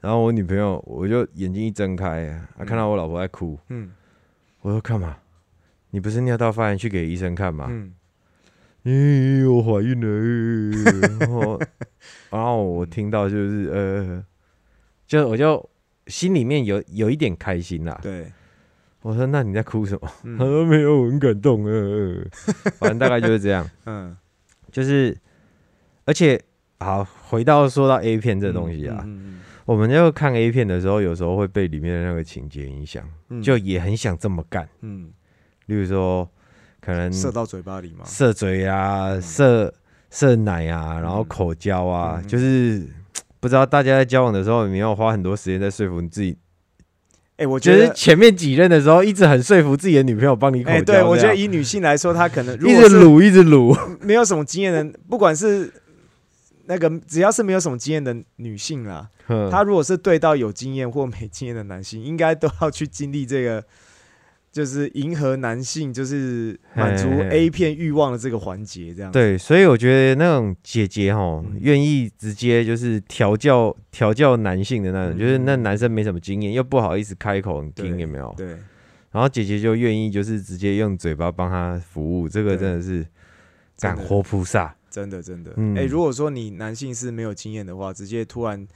[0.00, 3.90] 然后我女朋友我就眼睛一睁开，啊，看到我老婆在哭，嗯
[4.62, 5.16] 我说干嘛？
[5.90, 7.66] 你不是尿道发炎去给医生看吗？
[7.68, 7.92] 嗯，
[8.86, 10.08] 咦、我怀孕了，
[11.18, 11.60] 然后
[12.30, 14.24] 然后我听到就是呃，
[15.08, 15.68] 就我就
[16.06, 17.98] 心里面有有一点开心啦。
[18.00, 18.30] 对，
[19.02, 20.00] 我说那你在哭什么？
[20.06, 22.24] 他嗯说 没有，我很感动呃，
[22.78, 24.16] 反正大概就是这样，嗯，
[24.70, 25.16] 就是
[26.04, 26.40] 而且
[26.78, 34.68] 好回到说到 A 片这东西啊，嗯我们就看 A 片的时候，有时候会被里面的那个情节影响，嗯就也很想这么干。
[34.82, 35.10] 嗯，
[35.66, 36.30] 例如说，
[36.86, 39.74] 可能射到嘴巴里嘛，射嘴啊、射
[40.08, 42.28] 射奶啊，然后口交啊，嗯。
[42.28, 42.86] 就是
[43.40, 46.38] 不知道大家在交往的时候有没有花很多时间在说服你自己，
[47.38, 47.92] 哎，我觉得。
[47.92, 55.72] 前面几任的时候一直很说服自己的女朋友帮你口交对，我觉得以女性来说，她可能如 一直撸一直撸，没有什么经验的，不管是
[56.66, 59.08] 那个只要是没有什么经验的女性啦，
[59.50, 63.64] 她如果是对到有经验或没经验的男性，应该都要去经历这个，
[64.56, 78.32] 就是迎合男性，就是满足 A 片欲望的这个环节，这样。，对，所以我觉得那种姐姐哈嗯，愿意直接就是调教调教男性的那种，嗯就是那男生没什么经验，又不好意思开口你听对有没有？
[78.34, 78.46] 对，
[79.10, 83.06] 然后姐姐就愿意就是直接用嘴巴帮他服务，这个真的是
[83.76, 84.74] 真的干活菩萨。
[84.88, 85.50] 真的真的。
[85.50, 88.66] 哎、嗯如果说你男性是没有经验的话，直接突然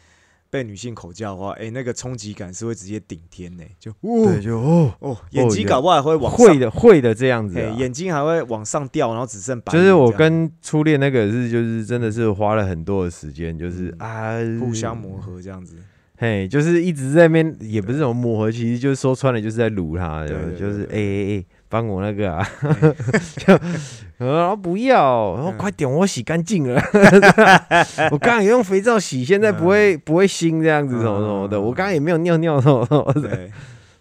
[0.51, 7.57] 被女性口叫的话，哎、那个冲击感是会直接顶天呢、就哦对，就哦，哦，眼睛搞不好还会往上会，的会的这样子。
[7.79, 9.93] 眼睛还会往上掉，然后只剩白就是。
[9.93, 15.77] 我跟初恋那个是，就是真的是花了很多的时间，就是、嗯啊，互相磨，合这样子。
[16.17, 22.95] 嘿，就是一直在那边，也不是什么磨合，其实就是说穿了就是在撸他，就是哎对哎哎，帮我那个啊，嘿
[23.39, 23.59] 就
[24.27, 26.83] 然后不要，然后嗯快点，我洗干净了，
[28.11, 33.53] 我刚刚也用肥皂洗，现在不会不会腥这样子什么什么的，嗯我刚刚也没有尿尿什么什么的，对，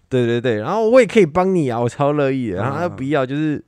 [0.09, 2.57] 对对对，然后我也可以帮你啊，我超乐意的。
[2.57, 3.63] 然后他嗯不要，就是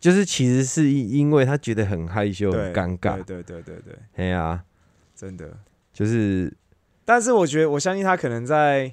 [0.00, 3.42] 就是其实是因因为他觉得很害羞、很尴尬对。
[3.42, 4.62] 对对对对，哎呀，
[5.14, 5.46] 真的。
[5.92, 6.50] 就是
[7.04, 8.90] 但是我觉得，我相信他可能在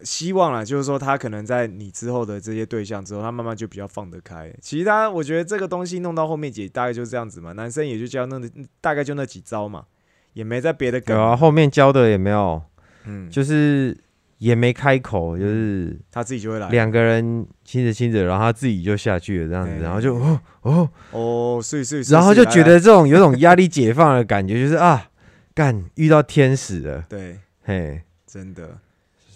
[0.00, 4.52] 希望啦，就是说他可能在你之后的这些对象之后，他慢慢就比较放得开。
[4.60, 8.40] 其实他，我觉得这个东西弄到后面也大概就是这样子嘛，男生也就教那
[8.80, 9.84] 大概就那几招嘛，
[10.32, 11.16] 也没在别的梗。
[11.16, 11.22] 有。
[11.22, 12.62] 啊，后面教的也没有，
[13.04, 13.96] 嗯，就是
[14.38, 16.68] 也没开口，就是他自己就会来。
[16.68, 25.08] 两个人亲着亲着，然后他自己就下去了这样子，然后就哦哦，哦，所以所以，然后就觉得这种有种压力解放的感觉，就是啊，
[25.54, 28.78] 干遇到天使了，对，嘿，真的，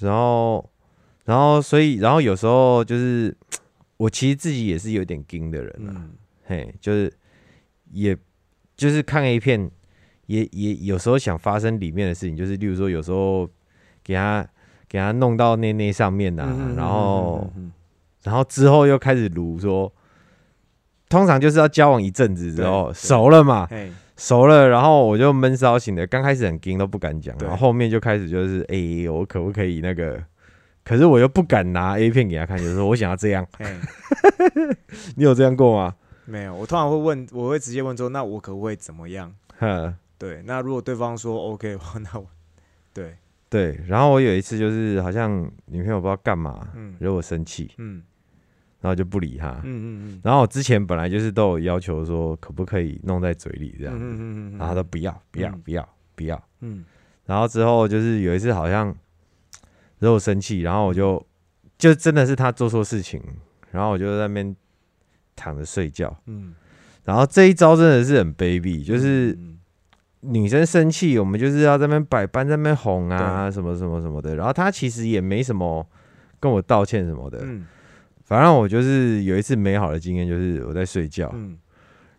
[0.00, 0.70] 然后，
[1.24, 3.36] 然后，所以，然后有时候就是
[3.96, 6.10] 我其实自己也是有点惊的人啊，嗯
[6.46, 7.12] 嘿，就是
[7.92, 8.16] 也
[8.76, 9.70] 就是看 A 片，
[10.26, 13.48] 也也有时候想发生里面的事情，就是例如说有时候
[14.02, 14.46] 给他
[14.88, 17.52] 给他弄到内内上面呐、嗯然后
[18.22, 19.92] 然后之后又开始撸说，
[21.08, 30.22] 通常就是要交往一阵子之后熟了嘛，嘿，熟了，然后我就闷骚型的，刚开始很惊都不敢讲，然后后面就开始就是，哎、我可不可以那个？
[30.84, 33.66] 可是我又不敢拿 A 片给他看，就是说我想要这样， 嘿，
[35.16, 35.94] 你有这样过吗？
[36.24, 39.32] 没有，我通常会问，我会直接问说，那我可不可以怎么样？
[39.58, 42.26] 呵，对，那如果对方说 OK 的话，那我
[42.92, 43.16] 对，
[43.48, 43.78] 对。
[43.86, 48.02] 然后我有一次就是好像女朋友不知道干嘛，嗯惹我生气，嗯
[48.80, 49.50] 然后就不理他。
[49.62, 56.44] 嗯嗯嗯，然后我之前本来就是都有要求说，可不可以弄在嘴里这这样子，嗯嗯嗯，然后他都不要，不要嗯，不要，不要。
[56.60, 56.84] 嗯
[57.26, 58.94] 然后之后就是有一次好像
[59.98, 61.22] 惹我生气，然后我就
[61.76, 63.22] 就真的是他做错事情，
[63.70, 64.56] 然后我就在那边
[65.36, 66.16] 躺着睡觉。
[66.24, 66.54] 嗯，
[67.04, 69.58] 然后这一招真的是很卑鄙，就是嗯
[70.20, 74.34] 女生生气，我们就是要在那边百般在那边哄啊，什么什么什么的。
[74.34, 75.86] 然后他其实也没什么
[76.40, 77.66] 跟我道歉什么的，嗯
[78.28, 81.56] 反正我就是有一次美好的经验，就是我在睡觉，嗯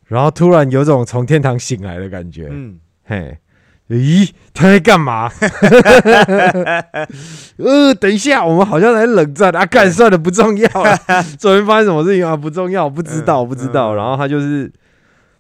[0.08, 3.38] 然后突然有种从天堂醒来的感觉，嗯，嘿，
[3.90, 5.30] 咦，他在干嘛？
[7.58, 9.64] 呃，等一下，我们好像在冷战啊！
[9.68, 10.98] 干，算了，不重要了。
[11.38, 12.36] 昨天发生什么事情啊？
[12.36, 13.94] 不重要，不知道，嗯不知道。
[13.94, 14.72] 嗯然后他就是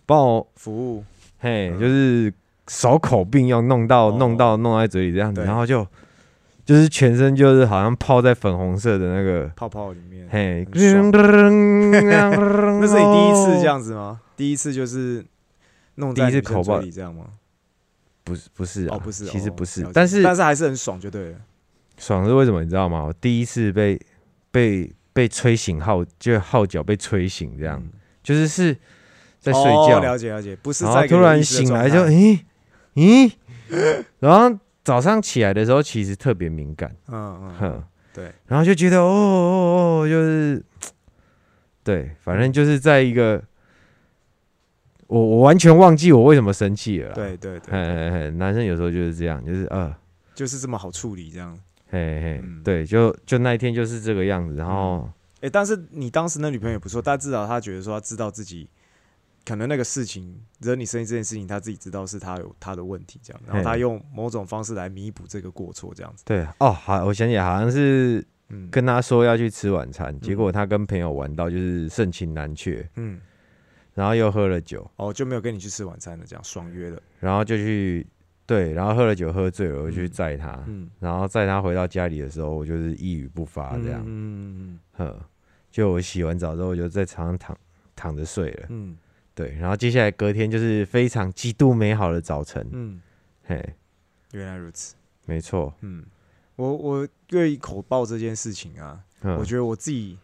[0.05, 1.03] 帮我，服务，
[1.39, 2.31] 嘿，嗯就是
[2.67, 5.85] 手口并用，弄到哦弄到弄在嘴里这样子，对然后就
[6.69, 11.09] 就是全身就是好像泡在粉红色的那个，泡泡里面，嘿，那
[12.79, 13.65] 那是你第一次这？
[13.65, 14.21] 样子吗？
[14.37, 15.25] 第一次就是
[15.95, 17.25] 弄在第一次口爆里这样吗？
[18.23, 21.37] 不是不是啊，哦，不是，哦其实不是但是但是还是很爽，就对了。
[21.97, 22.63] 爽是为什么？
[22.63, 23.03] 你知道吗？
[23.03, 23.99] 我第一次被
[24.51, 27.89] 被被吹醒号，就号角被吹醒，这样、嗯
[28.21, 28.77] 就是是
[29.39, 32.39] 在睡哦觉，了解了解，不是然在后突然醒来就咦
[32.93, 33.31] 咦，
[34.19, 37.53] 然后早上起来的时候其实特别敏感，嗯嗯。
[37.55, 37.71] 哼。
[37.73, 40.63] 嗯，，对，然后就觉得哦哦哦，就是
[41.83, 43.41] 对，反正就是在一个
[45.07, 49.95] 我我完全忘记我为什么生气了啦，对对对，嘿嘿嘿，男生有时候就是这样，就是呃。
[50.35, 51.57] 就是这么好处理这样。
[51.89, 52.63] 嘿嘿，嗯。
[52.63, 55.09] 对，就就那一天就是这个样子，然后
[55.41, 58.69] 哎，但是你当时那女朋友也不错，但至少她觉得说她知道自己
[59.45, 66.23] 可能那个事情惹你生气这件事情，他自己知道是他有他的问题这样，然后他用某种方式来弥补这个过错这样子。
[66.25, 73.19] 对哦，好，我想起来好像是嗯，跟他说要去吃晚餐，结果他跟朋友玩到就是盛情难却，嗯，
[73.93, 77.01] 然后又喝了酒，哦，就没有跟你去吃晚餐了，这样爽约了。
[77.19, 78.05] 然后就去
[78.45, 85.19] 对，然后喝了酒喝醉了，我就去嗯载他，嗯，然后载他回到家里的时候，我就是一语不发这样，嗯呵，
[85.69, 87.57] 就我洗完澡之后，我就在床上躺
[87.95, 88.97] 躺着睡了，嗯
[89.39, 92.99] 对，然后接下来隔天就是非常极度美好的早晨，嗯，
[93.45, 93.73] 嘿，
[94.33, 94.95] 原来如此。
[95.25, 96.03] 没错，嗯，
[96.57, 100.17] 我我愿意口爆这件事情啊，嗯我觉得我自己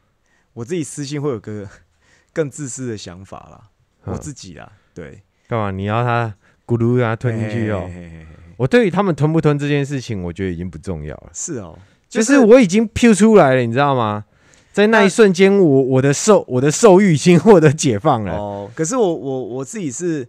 [0.51, 1.65] 我自己私信会有个
[2.33, 3.69] 更自私的想法啦，
[4.03, 5.71] 我嗯自己啦，对，干嘛？
[5.71, 6.35] 你要他
[6.67, 7.93] 咕噜让他吞进去哦嘿。
[7.93, 11.29] 嘿嘿嘿嘿我对于他们吞不吞这件事情，我觉得已经不重要了。
[11.33, 14.25] 是哦，就是我已经 Q 出来了，你知道吗？
[14.75, 18.35] 在那一瞬间，我我的受我的受欲已经 获得解放了。
[18.35, 20.27] 哦，可是我我我自己是，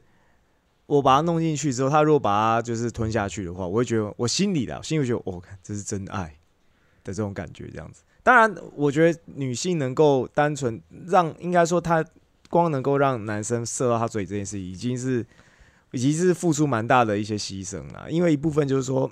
[0.86, 6.32] 我把它弄进去之后，他如果把它就是吞下去的话，我会觉得我心里的，心里觉得，哦，看这是真爱
[7.02, 8.02] 的这种感觉，这样子。
[8.22, 12.04] 当然，我觉得女性能够单纯让，应该说她
[12.48, 15.26] 光能够让男生射到她嘴里这件事，已经是
[15.90, 18.08] 已经是付出蛮大的一些牺牲了。
[18.08, 19.10] 因为一部分就是说，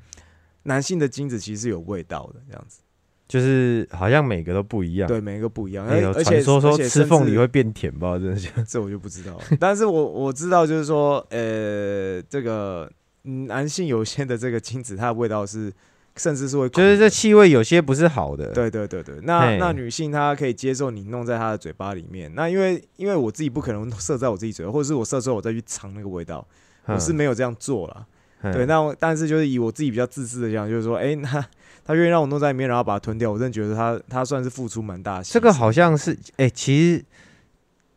[0.64, 2.80] 男性的精子其实是有味道的，这样子。
[3.28, 5.08] 就是好像每个都不一样。
[5.08, 8.64] 对，每一个不一样，哎有而且传说说而且吃凤梨会变甜，不知道真的。
[8.68, 12.90] 这我就不知道了，但是我我知道，就是说，呃，这个
[13.24, 15.72] 嗯男性有些的这个精子，它的味道是，
[16.14, 26.46] 甚至是会就是这气味有些不是好的。，对对对对，那那女性她可以接受你弄在她的嘴巴里面，那因为因为我自己不可能射在我自己嘴巴，或者是我射之后我再去尝那个味道，
[26.86, 28.06] 我是没有这样做了。
[28.42, 28.52] 嗯。
[28.52, 31.44] 对，那但是就是以我自己比较自私的讲，就是说，哎、那
[31.86, 35.22] 他愿意让我弄在里面，然后把它吞掉，我真的觉得他他算是付出蛮大。
[35.22, 37.04] 这个好像是哎、其实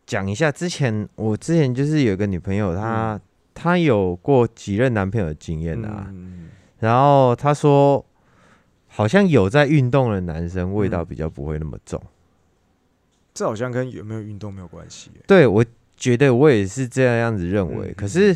[0.05, 3.19] 讲一下，之前我之前就是有一个女朋友，她、
[3.53, 8.05] 她有过几任男朋友的经验啊，嗯然后她说，
[8.87, 12.01] 好像有在运动的男生味道嗯比较不会那么重。
[13.33, 15.21] 这好像跟有没有运动没有关系耶。
[15.25, 15.65] 对我
[15.95, 18.35] 觉得我也是这样子认为，嗯可是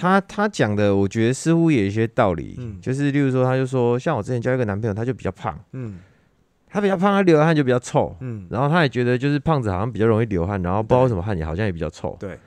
[0.00, 2.80] 他他讲的，我觉得似乎也有一些道理，嗯。
[2.80, 5.98] 就是例如说，他就说，像我之前交一个男朋友，他就比较胖，嗯。
[6.72, 12.16] 他比较胖，他流的汗就比较臭，嗯，然后他也觉得就是胖子好像比较容易流汗，然后不知道为什么汗也好像也比较臭。
[12.20, 12.38] 对，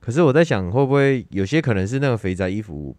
[0.00, 2.96] 可是我在想，会不会有些可能是那个肥宅衣服，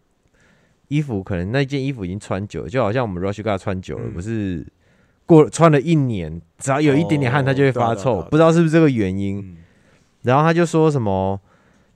[0.88, 4.14] 衣服可能那件衣服已经穿久了，就好像我们 Rush God 穿久了，嗯。
[4.14, 4.66] 不是
[5.26, 9.39] 过穿了一年，只要有一点点汗，哦它就会发臭，不知道是不是这个原因。
[9.39, 9.58] 嗯。
[10.22, 11.41] 然后他就说什么，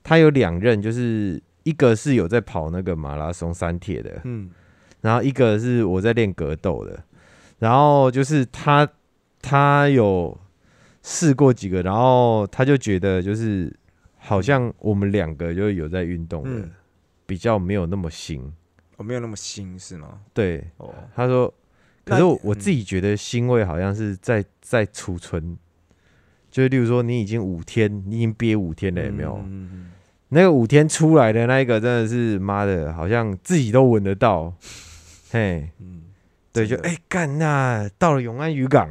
[0.02, 4.50] 他有两任，就是一个是有在跑那个马拉松三铁的，嗯
[5.02, 7.04] 然后一个是我在练格斗的，
[7.60, 8.88] 然后就是他
[9.42, 10.38] 他有
[11.02, 13.76] 试过几个，然后他就觉得就是
[14.18, 16.72] 好像我们两个就有在运动的，嗯，
[17.26, 18.54] 比较没有那么新。
[18.98, 20.22] 我没有那么新是吗？
[20.32, 21.52] 对，哦，他说，
[22.06, 25.58] 可是我自己觉得腥味好像是在在储存，
[26.52, 29.38] 就是例如说你已经五天，你已经憋五天了，有没有？
[29.38, 29.92] 嗯嗯
[30.34, 34.54] 那个五天出来的那一个真的是妈的，好像自己都闻得到，
[35.32, 36.02] 嘿，嗯，
[36.52, 38.90] 对，就哎干那到了永安渔港，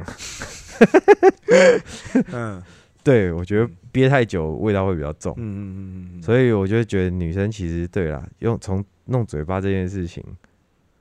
[2.31, 2.61] 嗯。
[3.03, 10.23] 对我觉得憋太久味道会比较重，嗯嗯嗯嗯，所以我就觉得女生其实对啦，用从弄嘴巴这件事情，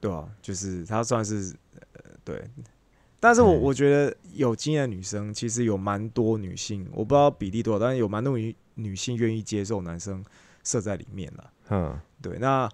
[0.00, 1.54] 对啊，就是她算是
[1.92, 2.42] 呃对，
[3.20, 10.24] 但是我嗯我觉得有经验的女生其实有蛮多女性，我不知道比例多少，但是有蛮多女女性愿意接受男生
[10.64, 11.50] 射在里面了。
[11.70, 12.68] 嗯，对，那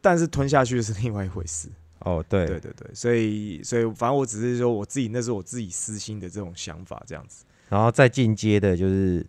[0.00, 1.68] 但是吞下去是另外一回事。
[2.00, 7.44] 哦对，对对对，所以所以反正我只是说我自己那是我自己私心的这种想法这样子。
[7.68, 9.24] 然后再进阶的就是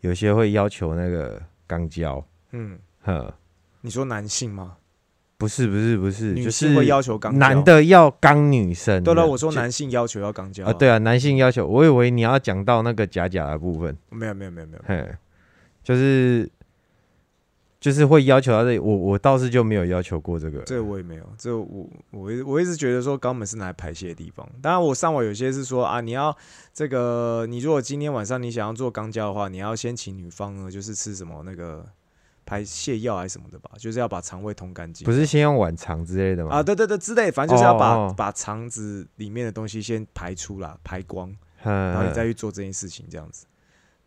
[0.00, 3.34] 有些会要求那个肛交，嗯，呵，
[3.82, 4.78] 你说男性吗？
[5.36, 7.38] 不是不是不是，女性会要求肛交？
[7.38, 7.64] 男。
[7.64, 15.14] 的要刚女生，对了，我说男性要求要刚交啊，对啊，男性要求，我以为你要讲到那个假假的部分，没有没有没有没有，嘿，
[15.82, 16.50] 就是
[17.80, 24.48] 就是会要求他这，我我倒是就没有要求过这个，这个我也没有，这我我一我一直觉得说肛门是拿来排泄的地方。
[24.62, 26.36] 当然，我上网有些是说啊，你要
[26.72, 31.84] 这个，你如果今天晚上你想要做肛交的话，你要先请女方呢，就是吃什么那个
[32.44, 35.04] 排泄药还是什么的吧，就是要把肠胃通干净。
[35.04, 36.56] 不是先用晚肠之类的吗？
[36.56, 43.44] 啊，对对对，之类，反正就是要把、把肠子里面的东西先排出啦，排光，嗯，然后你再去做这件事情，这样子。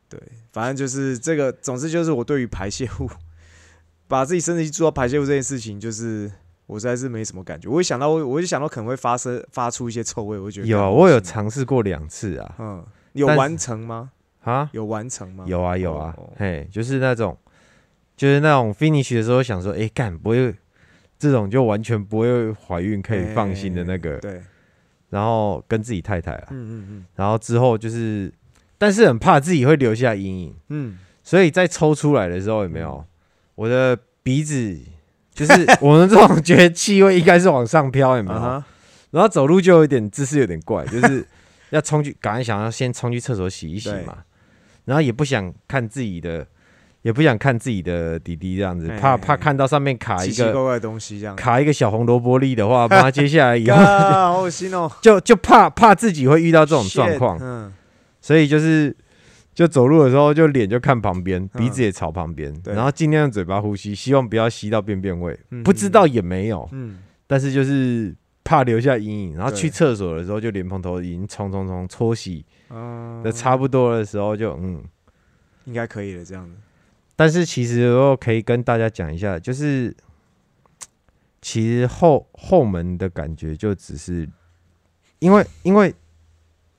[0.10, 0.20] 对，
[0.52, 3.10] 反正就是这个，总之就是我对于排泄物，
[4.08, 6.32] 把自己身体做到排泄物这件事情，就是
[6.68, 7.68] 我实在是没什么感觉。
[7.68, 14.12] 我一想到，我我就想到可能会发生发出一些臭味，我就觉得有啊，我有尝试过两次啊，嗯，有完成吗？
[14.44, 15.44] 啊，有完成吗？
[15.48, 17.36] 有啊有啊嘿，就是那种
[18.16, 20.56] 就是那种 finish 的时候想说，哎，干不会
[21.18, 24.40] 这种就完全不会怀孕，可以放心的那个，对，
[25.10, 28.32] 然后跟自己太太啊，嗯嗯嗯然后之后就是，
[28.78, 30.56] 但是很怕自己会留下阴影。
[30.70, 33.04] 嗯所以在抽出来的时候，有没有？
[33.56, 34.78] 我的鼻子
[35.34, 38.40] 就是 我们这种觉得气味应该是往上飘，有没嗯，有？
[38.40, 38.66] 啊哈，
[39.10, 41.26] 然后走路就有一点姿势有点怪，就是
[41.72, 44.18] 要冲去，赶快想要先冲去厕所洗一洗对嘛。
[44.86, 46.46] 然后也不想看自己的，
[47.02, 57.74] 也不想看自己的弟弟这样子，怕怕看到上面卡一个奇奇怪怪的东西这样，卡一个小红萝卜粒的话，怕接下来以后啊， 好恶心哦，就就怕怕自己会遇到这种状 Shit，况，嗯，
[58.26, 58.96] 所以就是
[59.54, 65.40] 就走路的时候就脸就看旁边，鼻子嗯也朝旁边，对然后尽量用嘴巴呼吸，希望不要吸到便便味。
[65.52, 66.98] 嗯不知道也没有，嗯，
[67.28, 69.38] 但是就是怕留下阴影。
[69.38, 74.84] 然后去厕所的时候就莲蓬头已经冲冲冲搓洗嗯，的差不多的时候就嗯。
[75.66, 76.56] 应该可以了，这样子。
[77.16, 79.96] 但是其实我可以跟大家讲一下，就是
[81.42, 84.28] 其实后后门的感觉就只是
[85.20, 85.94] 因为因为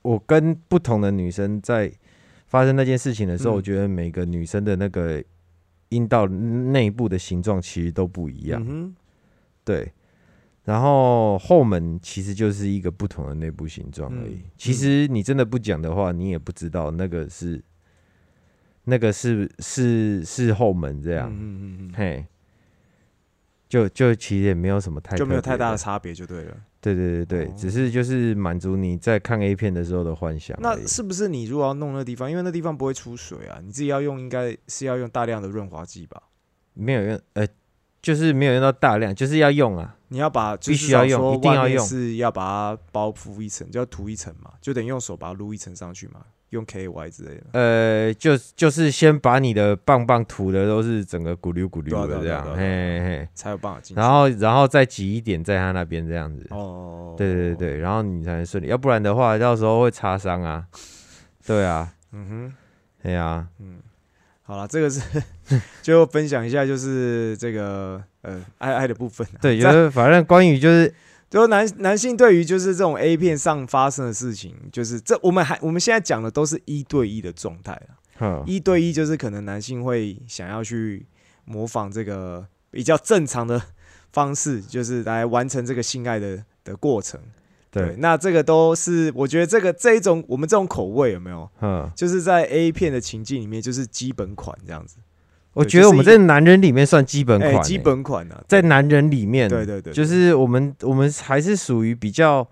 [0.07, 1.91] 我跟不同的女生在
[2.47, 5.21] 发生那件事情的时候，嗯我觉得每个女生的那个
[5.89, 8.95] 阴道内部的形状其实都不一样，嗯
[9.65, 9.91] 对。
[10.63, 14.35] 然后后门其实就是一个不同的内部形状而已。
[14.35, 17.61] 嗯其实你真的不讲的话，你也不知道那个是
[18.83, 21.29] 那个是是是后门这这样。
[21.31, 22.25] 嗯嗯嗯嘿，
[23.69, 26.57] 就就其实也没有什么太嗯，就没有太大的差别就对了。
[26.79, 30.57] 对对对对，哦只是就是满足你在看 A 片的时候的幻想。
[30.61, 36.21] 那是不是你如果要弄那地方，因为那地方不会出水啊，你自己要用，应该是要用大量的润滑剂吧？
[36.73, 37.47] 没有用，呃，
[38.01, 39.95] 就是没有用到大量，就是要用啊。
[40.09, 42.41] 你要把必须要用一定要用是要把
[42.75, 47.43] 它包覆一层，就要涂一层嘛，就等于用手把它撸一层上去嘛，用 KY 之类的。
[47.53, 54.01] 呃，就就是先把你的棒棒涂的都是整个咕溜咕对啊溜的这样，嘿嘿，才有办法进去。
[54.01, 56.45] 然后然后再挤一点在他那边这样子。
[56.51, 60.65] 哦，对对对，对，然后你才能顺利，要不然的话到时候会擦伤啊。
[61.45, 62.53] 对啊， 嗯哼，
[63.03, 63.79] 对啊，嗯，
[64.43, 65.01] 好了，这个是
[65.81, 69.39] 就分享一下，就是这个呃爱爱的部分啊。
[69.41, 70.93] 对， 就在是反正关于就是
[71.29, 77.87] 就男男性对于就是这种 A 片上发生的事情，就是这我们还我们现在讲的都是一对一的状态了。
[78.19, 81.05] 嗯一对一就是可能男性会想要去
[81.45, 83.61] 模仿这个比较正常的
[84.11, 87.19] 方式，就是来完成这个性爱的的过程。
[87.69, 91.47] 对，那这个都是我觉得这个这一种我们这种口味有没有？
[91.61, 94.97] 嗯，就是在 A 片的情境里面，就是基本款这样子。
[95.57, 102.47] 我觉得我们在男人里面算基本哎、款欸，基本款啊，在男人里面，对对对，就是我们我们还是属于比较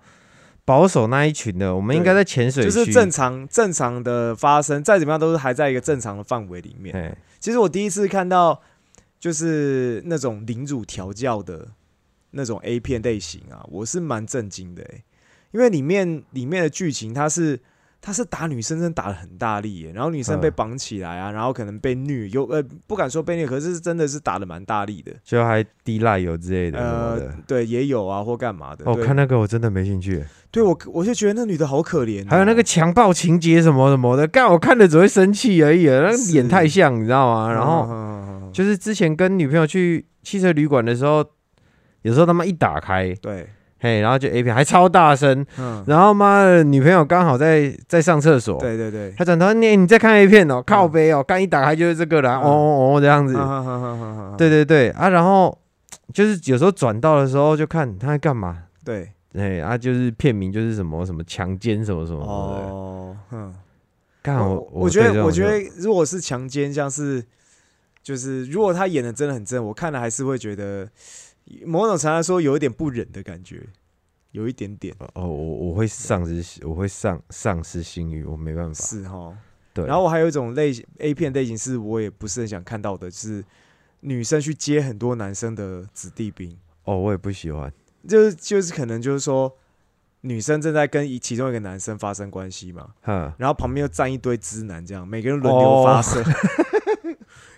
[0.64, 6.96] 保守那一群的，我们应该在潜水，就是正常正常的发生，再怎么样都是还在一个正常的范围里面。
[6.96, 8.60] 哎，其实我第一次看到
[9.20, 11.68] 就是那种领主调教的
[12.32, 15.04] 那种 A 片类型啊，我是蛮震惊的、欸，
[15.52, 17.60] 因为里面里面的剧情它是
[18.00, 25.12] 他是打女生，真的打的很大力耶，然后女生被嗯绑起来啊，然后可能被虐，有呃不敢说被虐，可是真的是打的蛮大力的。
[25.24, 28.84] 就还滴蜡油之类的呃的。，对，也有啊，或干嘛的。
[28.88, 37.52] 哦，看那个我真的没兴趣，对我我就觉得那女的好可怜哦、还有那个强暴情节什么什么的，干我看了只会生气而已，那个脸太像，你知道吗？
[37.52, 41.24] 然嗯，后就是之前跟女朋友去汽车旅馆的时候，
[42.02, 52.42] 有时候他妈一打开，对，嘿，然后就 A 片还超大声，嗯，然后妈的女朋友刚好在在上厕所，对对对，他转头你你在看 A 片哦，靠背哦，刚一打开就是这个啦，嗯。
[52.42, 53.34] 哦哦哦这样子，
[54.38, 55.56] 对对对啊，然后
[56.12, 63.54] 就是有时候转到的时候就看他在干嘛，对，哎啊就是片名就是什么什么强奸什么什么哦，嗯。
[64.22, 67.24] 干我我觉得，我觉得，如果是强奸，像是
[68.02, 70.88] 就是如果他演的真的很真，我看了还是会觉得
[71.64, 73.66] 某种程度来说有一点不忍的感觉，
[74.32, 74.94] 有一点点。
[75.14, 79.36] 哦我我会丧失我会丧丧失性欲，我没办法，是哈。
[79.72, 83.44] 对，然后我还有一种类型 A 片类型是我也不是很想看到的，就是
[84.00, 87.72] 女生去接很多男生的子弟兵，哦我也不喜欢，
[88.08, 89.54] 就是就是可能就是说
[90.22, 96.24] 女生正在跟一其中一个男生发生关系嘛，哈，然后旁边又站一堆直男，这样每个人轮流发射。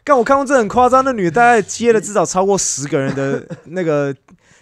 [0.08, 4.14] 但我看过这很夸张，那女的大概接了至少超过十个人的 那个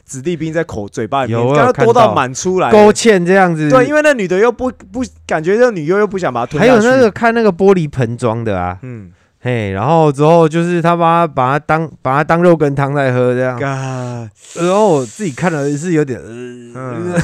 [0.05, 2.73] 子弟兵在口嘴巴里面，有我有刚刚多到满出来。
[2.73, 6.67] 勾芡这样子，对，因为那女的又不不感觉这女优又不想把它吞还。
[6.67, 13.69] 有那个看那个玻璃盆装的啊，嗯，嘿，然后之后就是他把它把它当把它当肉羹汤在喝这样，嘎，
[14.57, 17.13] 然后我自己看了是有点，嗯。
[17.15, 17.21] 呃，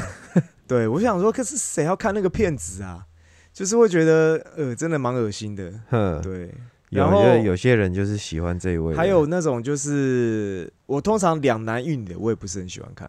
[0.68, 3.00] 对，我想说，可是谁要看那个片子啊？
[3.52, 5.70] 就是会觉得呃，真的蛮恶心的。
[5.90, 6.48] 哼，对，有
[6.92, 13.08] 然后就是有些人就是喜欢这一位，还有那种就是我通常两男一女的，我也不是很喜欢看。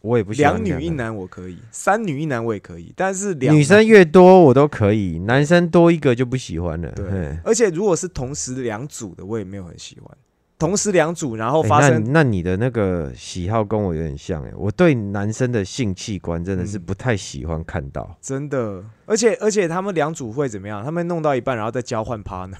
[0.00, 6.92] 我也不喜两女一男我可以，三女一男我也可以，但是两女生越多我都可以，男生多一个就不喜欢了。
[6.92, 10.16] 对，而且如果是同时两组的，我也没有很喜欢。
[10.58, 18.16] 同时两组，然后发生、那你的那个喜好跟我有点像哎，我对男生的性器官真的是嗯不太喜欢看到。
[18.20, 20.84] 真的，而且而且他们两组会怎么样？
[20.84, 22.58] 他们弄到一半，然后再交换 partner，嘿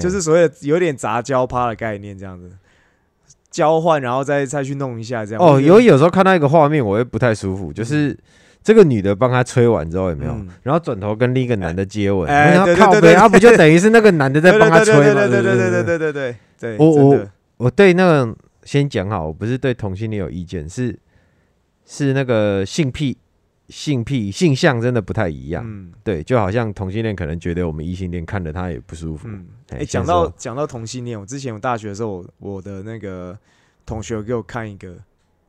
[0.00, 2.50] 就是所谓的有点杂交趴的概念，这样子。
[3.50, 5.40] 交换，然后再再去弄一下这样。
[5.40, 8.18] 哦，有有时候看到一个画面我会不太舒服，就是
[8.64, 10.32] 这个女的帮他吹完之后有没有？
[10.32, 15.02] 嗯，然后转头跟另一个男的接吻，哎然后靠背，啊不就等于是那个男的在帮他吹吗？
[15.02, 16.12] 对对对对对对对。
[16.12, 17.26] 对对，我我
[17.58, 20.98] 我对那个先讲好，我不是对同性恋有意见，是
[21.86, 23.16] 是那个性癖、
[23.68, 25.64] 性癖、性向真的不太一样。
[25.66, 29.28] 嗯对，就好像同性恋可能觉得我们异性恋看着他也不舒服。
[29.28, 29.46] 嗯。
[29.70, 33.36] 哎哎，讲到讲到同性恋，我之前我大学的时候，我我的那个
[33.86, 34.96] 同学有给我看一个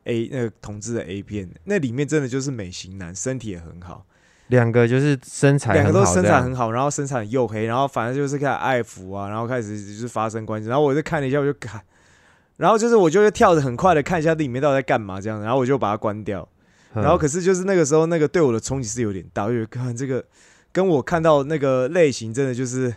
[0.06, 4.06] A 那个同志的 A 片，那里面真的就是美型男，身体也很好，
[4.48, 11.82] 两个就是身材两个都身材很好，然后身材很黝黑，然后反正就是开始爱抚啊，然后开始就是发生关系，然后我就看了一下，我就看，
[12.58, 16.55] 然后就是我就会跳着很快的看一下里面到底在干嘛这样，然后我就把它关掉，嗯
[16.96, 20.24] 然后可是就是那个时候那个对我的冲击是有点大，我就觉得看这个
[20.72, 22.94] 跟我看到那个类型真的就是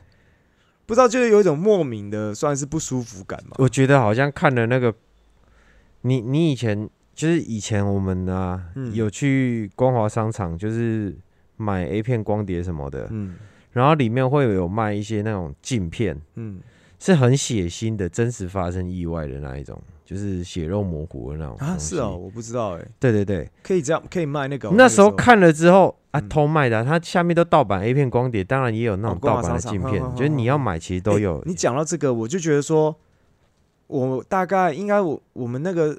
[0.86, 3.56] 不知道，就是有一种莫名的算是不舒服感嘛。
[3.58, 4.94] 我觉得好像看了那个，
[6.02, 8.94] 你你以前就是以前我们啊、嗯。
[8.94, 11.16] 有去光华商场，就是
[11.56, 13.36] 买 A 片光碟什么的，嗯。
[13.72, 16.60] 然后里面会有卖一些那种镜片，嗯。
[17.00, 26.28] 是很血腥的，真实发生意外的那一种，就是血肉模糊的那种啊，是哦，，我不知道哎、对对对，可以这样可以卖那个哦、那时候看了之后啊，嗯。
[26.30, 31.42] 偷卖的啊、它下面都盗版 A 片光碟，当然也有那哦种盗版的镜片就是你要买其实都欸有。
[31.44, 32.96] 你讲到这个，我就觉得说，
[33.86, 35.94] 我大概应该我我们那个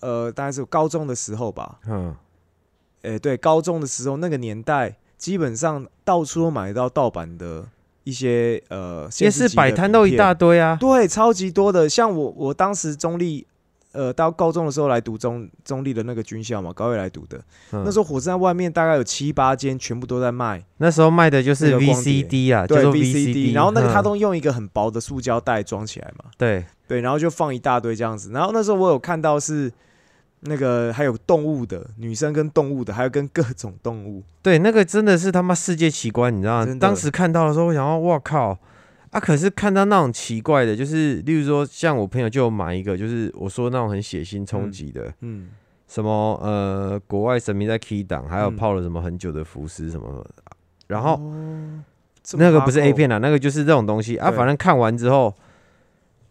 [0.00, 2.14] 呃，大概是高中的时候吧，嗯，
[3.00, 7.66] 诶、对，高中的时候那个年代，基本上到处都买得到盗版的
[8.08, 11.86] 一些呃，夜市摆摊都一大堆啊，对，超级多的。
[11.86, 13.46] 像我我当时中立，
[13.92, 17.38] 呃，到高中的时候来读中中立的那个军校嘛，高一来读的。
[17.70, 20.64] 那时候火车站外面大概有七八间，全部都在卖。
[20.78, 26.30] 那时候卖的就是 VCD 啊，对 VCD，然后那个他都用一个很薄的塑胶袋装起来嘛。
[26.38, 28.30] 对对，然后就放一大堆这样子。
[28.32, 29.70] 然后那时候我有看到是。
[30.40, 34.22] 那个还有动物的女生跟动物的，还有跟各种动物。
[34.42, 36.76] 对，那个真的是他妈世界奇观，你知道吗？
[36.80, 38.58] 当时看到的时候，我想要，哇靠！
[39.10, 45.48] 啊，可是看到那种奇怪的，就是例如说，像我朋友就买一个，就是我说那种很血腥冲击的，嗯，
[45.88, 50.24] 什么呃，国外神明在 key 档，还有泡了什么很久的浮尸什么，
[50.86, 51.20] 然后
[52.34, 54.30] 那个不是 A 片啊，那个就是这种东西啊。
[54.30, 55.34] 反正看完之后。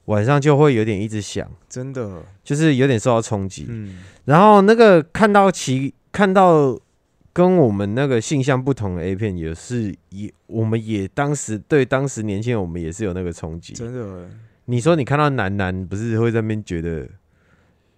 [0.08, 3.66] 晚上就会有点一直想，真的就是有点受到冲击。
[3.68, 6.80] 嗯，然后那个看到其看到
[7.34, 13.74] 跟我们那个性向不同的 A 片，也是也我们也当时对当时年轻人，我们也是有那个冲击。
[13.74, 14.30] 真的，
[14.66, 17.06] 你说你看到男男，不是会在那边觉得，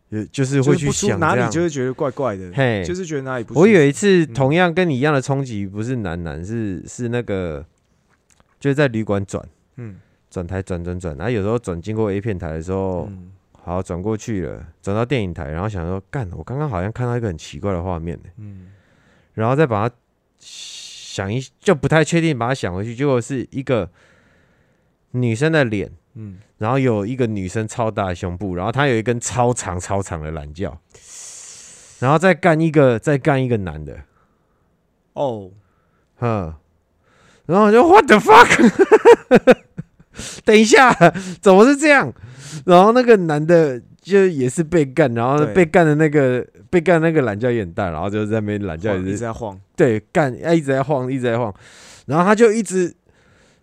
[0.10, 3.54] 呃，就是会去想哪里，就是觉得怪怪的，嘿，就是觉得哪里不。
[3.54, 7.64] 我有一次同样跟你一样的冲击，不是男男，是是那个
[8.60, 9.98] 就是在旅馆转，嗯。
[10.30, 13.10] 转台转转转，然后有时候转经过 A 片台的时候，
[13.52, 18.72] 好转过去了，转到电影台，然后想说干，我刚刚好像看到一个很奇怪的画面嗯，
[19.34, 19.96] 然后再把它
[20.40, 23.90] 想一，就不太确定，把它想回去，结果是一个
[25.12, 30.80] 女生的脸，嗯，然后有一个女生超大的胸部，然后她有一根超长超长的懒觉，
[32.00, 34.04] 然后再干一个，再干一个男的，
[35.14, 35.52] 哦，
[36.18, 36.54] 哼，
[37.48, 39.66] 然后就 What the fuck？
[40.46, 40.94] 等一下，
[41.42, 42.12] 怎么是这样？
[42.66, 51.54] 然后那个男的就也是被干，然后被干的那个被干那个懒觉也很大，然后就在那边懒觉一直在晃，对，干啊一直在晃，一直在晃，
[52.08, 52.92] 然后他就一直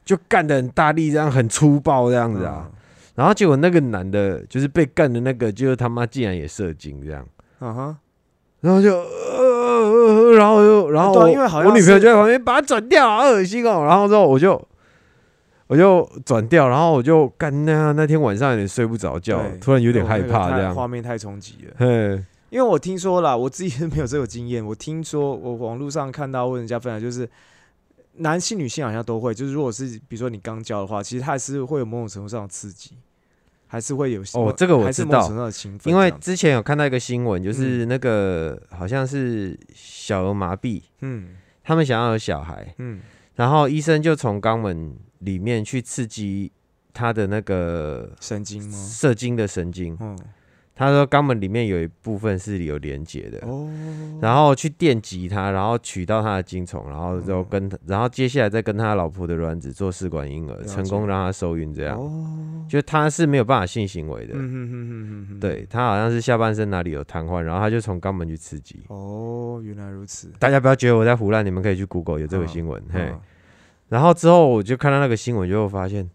[0.04, 2.70] 就干的很大力，这样很粗暴这样子啊。
[3.16, 7.26] 然后结果那个男的，就是被干的那个，就是他妈竟然也射精这样，
[7.58, 7.96] 啊哈，
[8.60, 13.84] 然后就呃，然后又然后因为好像我女朋友就在旁边把他转掉，好恶心哦。
[13.84, 14.62] 然后之后我就。
[15.68, 21.74] 我就转掉，然后我就干那那天晚上有点睡不着觉，突然有点害怕，这样画面太冲击了。
[21.76, 24.64] 嘿，因为我听说啦，我自己是没有这个经验。
[24.64, 27.28] 我听说我网络上看到问人家分享，就是
[28.18, 32.92] 男性、女性好像都会，就是如果是比如说你刚交的话，其实它还是会有某种程度上的刺激，
[33.66, 35.28] 还是会有哦，这个我知道，
[35.84, 41.30] 因为之前有看到一个新闻，就是那个好像是小儿麻痹，嗯，
[41.64, 43.00] 他们想要有小孩，嗯，
[43.34, 44.94] 然后医生就从肛门。
[45.20, 46.50] 里面去刺激
[46.92, 48.76] 他的那个神经吗？
[48.76, 49.96] 射精的神经。
[50.00, 50.18] 嗯，
[50.74, 53.38] 他说肛门里面有一部分是有连接的。
[53.46, 53.68] 哦，
[54.20, 61.72] 然后去电击他，然后取到他的精虫，然后就跟，然后接下来再跟他老婆的卵子做试管婴儿，成功让他受孕。
[61.72, 61.98] 这样，
[62.68, 64.34] 就他是没有办法性行为的。
[64.34, 68.82] 嗯哼哼哼哼对他好像是下半身哪里有瘫痪，然后他就从肛门去刺激。
[68.88, 70.30] 哦，原来如此。
[70.38, 72.82] 大家不要觉得我在胡乱，你们可以去 Google 有这个新闻。
[72.90, 73.12] 嘿。
[73.88, 76.10] 然后之后我就看到那个新闻，就发现，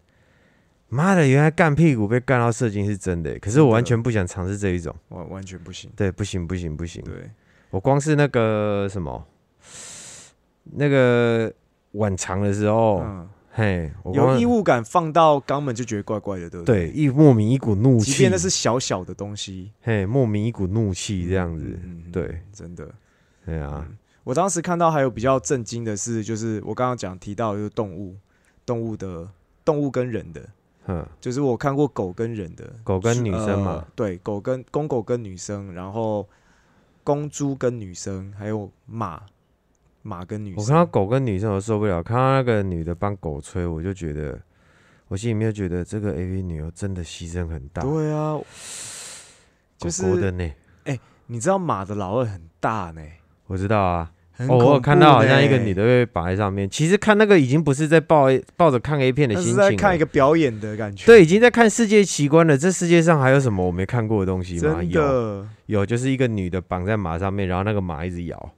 [0.88, 3.38] 妈的，原来干屁股被干到射精是真的。
[3.38, 5.90] 可是我完全不想尝试这一种，完完全不行。
[5.96, 7.02] 对，不行，不行，不行。
[7.02, 7.30] 对，
[7.70, 9.26] 我光是那个什么，
[10.64, 11.50] 那个
[11.92, 13.02] 晚长的时候，
[13.52, 16.90] 嘿，有异物感，放到肛门就觉得怪怪的，对不对？
[16.90, 21.78] 对，一莫名一股怒气，即便那是小小的东西，嘿，莫名一股怒气这样子，
[22.12, 22.86] 对，真的，
[23.46, 23.88] 对啊。
[24.24, 28.16] 我当时看到还有比较震惊的是，就是我刚刚讲提到就是动物，
[28.64, 29.28] 动物的
[29.64, 30.48] 动物跟人的，
[30.86, 36.28] 嗯，就是我看过狗跟人的，狗跟女生嘛，对，狗跟公狗跟女生，然后
[37.02, 39.22] 公猪跟女生，还有马
[40.02, 40.62] 马跟女生。
[40.62, 44.40] 我看到狗跟女生我受不了，看到那个女的帮狗吹，我就觉得
[45.08, 47.82] 我心里面觉得这个 A V 女优真的牺牲很大。
[47.82, 48.38] 对啊，
[49.78, 50.48] 就是的呢。
[50.84, 50.96] 哎，
[51.26, 53.02] 你知道马的老二很大呢。
[53.52, 54.10] 我知道啊，
[54.48, 56.68] 我看到好像一个女的被绑在上面。
[56.70, 61.04] 其实看那个已经不是在抱抱着看 A 片的心情，在看一个表演的感觉。
[61.04, 62.56] 对，已经在看世界奇观了。
[62.56, 64.82] 这世界上还有什么我没看过的东西吗？
[64.82, 68.52] 有，有，就是一个女的绑在马上面，然后那个马一直摇。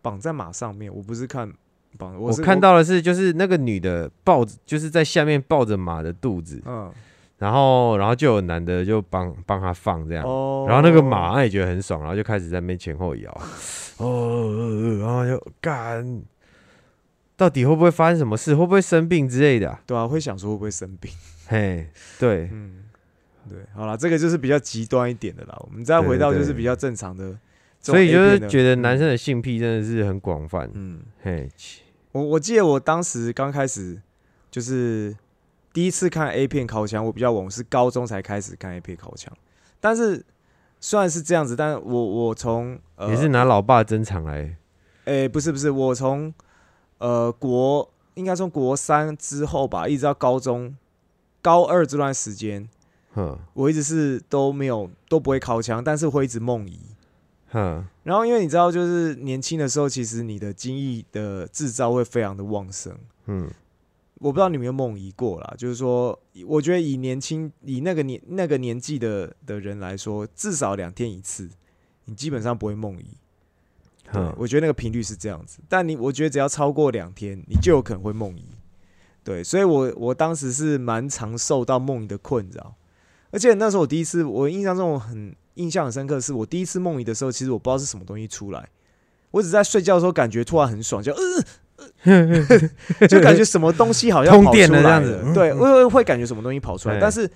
[0.00, 1.52] 绑在马上面，我不是看
[1.98, 6.62] 绑，我看到的是就是那个女的抱着，就是在下面抱着马的肚子。
[6.64, 6.90] 嗯。
[7.38, 10.24] 然后，然后就有男的就帮帮他放这样，
[10.66, 13.40] 然后那个马也觉得很爽，然后就开始在那边前后摇，
[13.98, 16.22] 哦，然后就干，
[17.36, 18.54] 到底会不会发生什么事？
[18.54, 19.78] 会不会生病之类的？
[19.86, 21.10] 对啊，会想说会不会生病？
[21.46, 22.84] 嘿，对， 嗯，
[23.48, 25.56] 对，好了，这个就是比较极端一点的啦。
[25.60, 27.38] 我们再回到就是比较正常的，
[27.80, 30.68] 所以就是觉得男生的性癖真的是很广泛。
[30.74, 31.48] 嗯，嘿，
[32.12, 34.00] 我我记得我当时刚开始。
[34.50, 35.14] 就是
[35.72, 39.32] 第一次看 A 片靠枪，我比较晚，我是高中才开始看 A 片靠枪。
[39.80, 40.24] 但是
[40.80, 44.56] 虽然是这样子，但我我从呃也是拿老爸珍藏来，
[45.04, 46.32] 诶、不是不是，我从
[46.98, 50.76] 呃国应该从国三之后吧，一直到高中
[51.40, 52.68] 高二这段时间，
[53.14, 56.80] 哼我一直是都没有都不会靠枪，但是会一直梦遗。
[57.50, 62.94] 哼，然后因为你知道，就是年轻的时候，其实你的精液的制造会非常的旺盛。
[63.24, 63.50] 嗯，
[64.20, 71.48] 我不知道你有没有梦遗过啦，就是说，我觉得以年轻以那个年那个年纪的的人来说，至少两天一次，
[72.06, 73.06] 你基本上不会梦遗。
[74.14, 78.44] 嗯，我觉得那个频率是这样子，但你我觉得只要超过两天，你就有可能会梦遗。
[79.22, 82.74] 对，所以我我当时是蛮常受到梦遗的困扰，
[83.30, 88.70] 而且那时候我第一次，我印象中我很印象很深刻的是，我第一次梦遗的时候，其实我不知道是什么东西出来，
[89.30, 91.20] 我只在睡觉的时候感觉突然很爽，就呃，
[93.08, 95.20] 就感觉什么东西好像通电了这样子。
[95.24, 97.30] 嗯对，会会会感觉什么东西跑出来，但是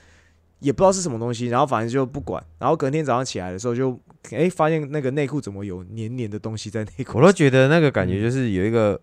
[0.60, 3.98] 也不知道是什么东西，然后反正就不管，然后隔天早上起来的时候就，
[4.30, 7.18] 哎、发现那个内裤怎么有黏黏的东西在内裤。
[7.18, 9.00] 我都觉得那个感觉就是有一个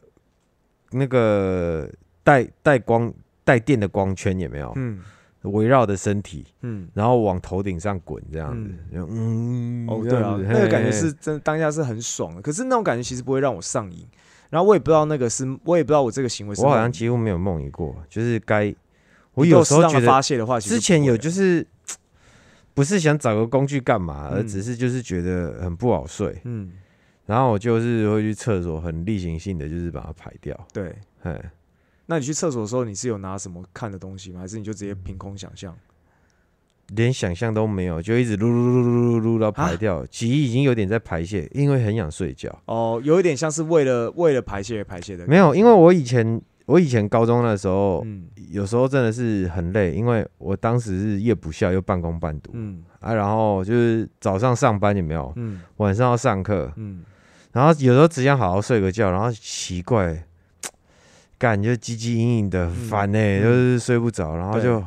[0.92, 1.90] 那个
[2.24, 4.72] 带带光带电的光圈有没有？
[4.76, 5.00] 嗯。
[5.44, 14.06] 围绕的身体，嗯，然后往头顶上滚这样子，就嗯，哦，对啊，那个感觉是真当下是很爽的，可是那种感觉其实不会让我上瘾，
[14.50, 18.74] 然后我也不知道那个是，我也不知道我这个行为是我好像几乎没有梦遗过，就是该
[19.34, 21.66] 我有时候觉得发得泄的话，之前有就是
[22.74, 26.72] 不是想找个工具干嘛，而嗯只是就是觉得很不好睡，嗯，
[27.26, 30.68] 然后我就是会去厕所，很例行性的就是把它排掉。
[30.74, 30.96] 对。
[31.24, 31.52] 哎，
[32.06, 34.40] 那你去厕所的时候，你是有拿什么看的东西吗？
[34.40, 35.78] 还是你就直接凭空想象？
[36.96, 42.50] 连想象都没有，就一直噜噜噜噜噜噜到排掉，其实已经有点在排泄，因为很想睡觉。
[42.66, 45.28] 哦，有一点像是为了为了排泄而排泄的。
[45.28, 48.26] 没有，因为我以前我以前高中的时候，嗯。
[48.50, 52.84] 有时候真的是很累，因为我当时是夜不校又半工半读嗯。
[53.00, 55.62] 啊，然后就是早上上班有没有，嗯。
[55.78, 57.04] 晚上要上课，嗯，
[57.52, 60.24] 然后有时候只想好好睡个觉，然后奇怪，
[61.38, 63.44] 感觉唧唧隐隐的很烦呢、嗯。
[63.44, 64.64] 就是睡不着，然后对。
[64.64, 64.84] 就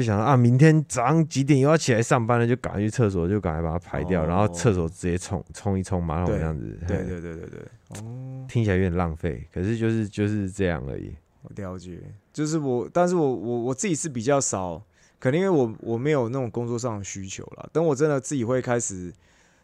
[0.00, 11.14] 就想啊，明天早上几点又要起来上班了，就赶快去厕所，就赶快把它排掉，哦然后厕所直接冲冲一冲马桶对这样子，对对对对对，哦，听起来有点浪费，可是就是就是这样而已。
[11.42, 12.00] 我了解。
[12.32, 14.82] 就是我，但是我我我自己是比较少，
[15.18, 17.68] 可能因为我我没有那种工作上的需求了。
[17.72, 19.12] 等我真的自己会开始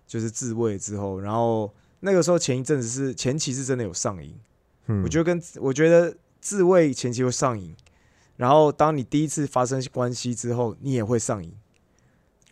[0.06, 4.34] 就是自慰之后，然后那个时候前一阵子是前期是真的有上瘾。
[4.88, 7.74] 嗯，我觉得跟我觉得自慰前期会上瘾，
[8.36, 11.52] 然后当你第一次发生关系之后，你也会上瘾，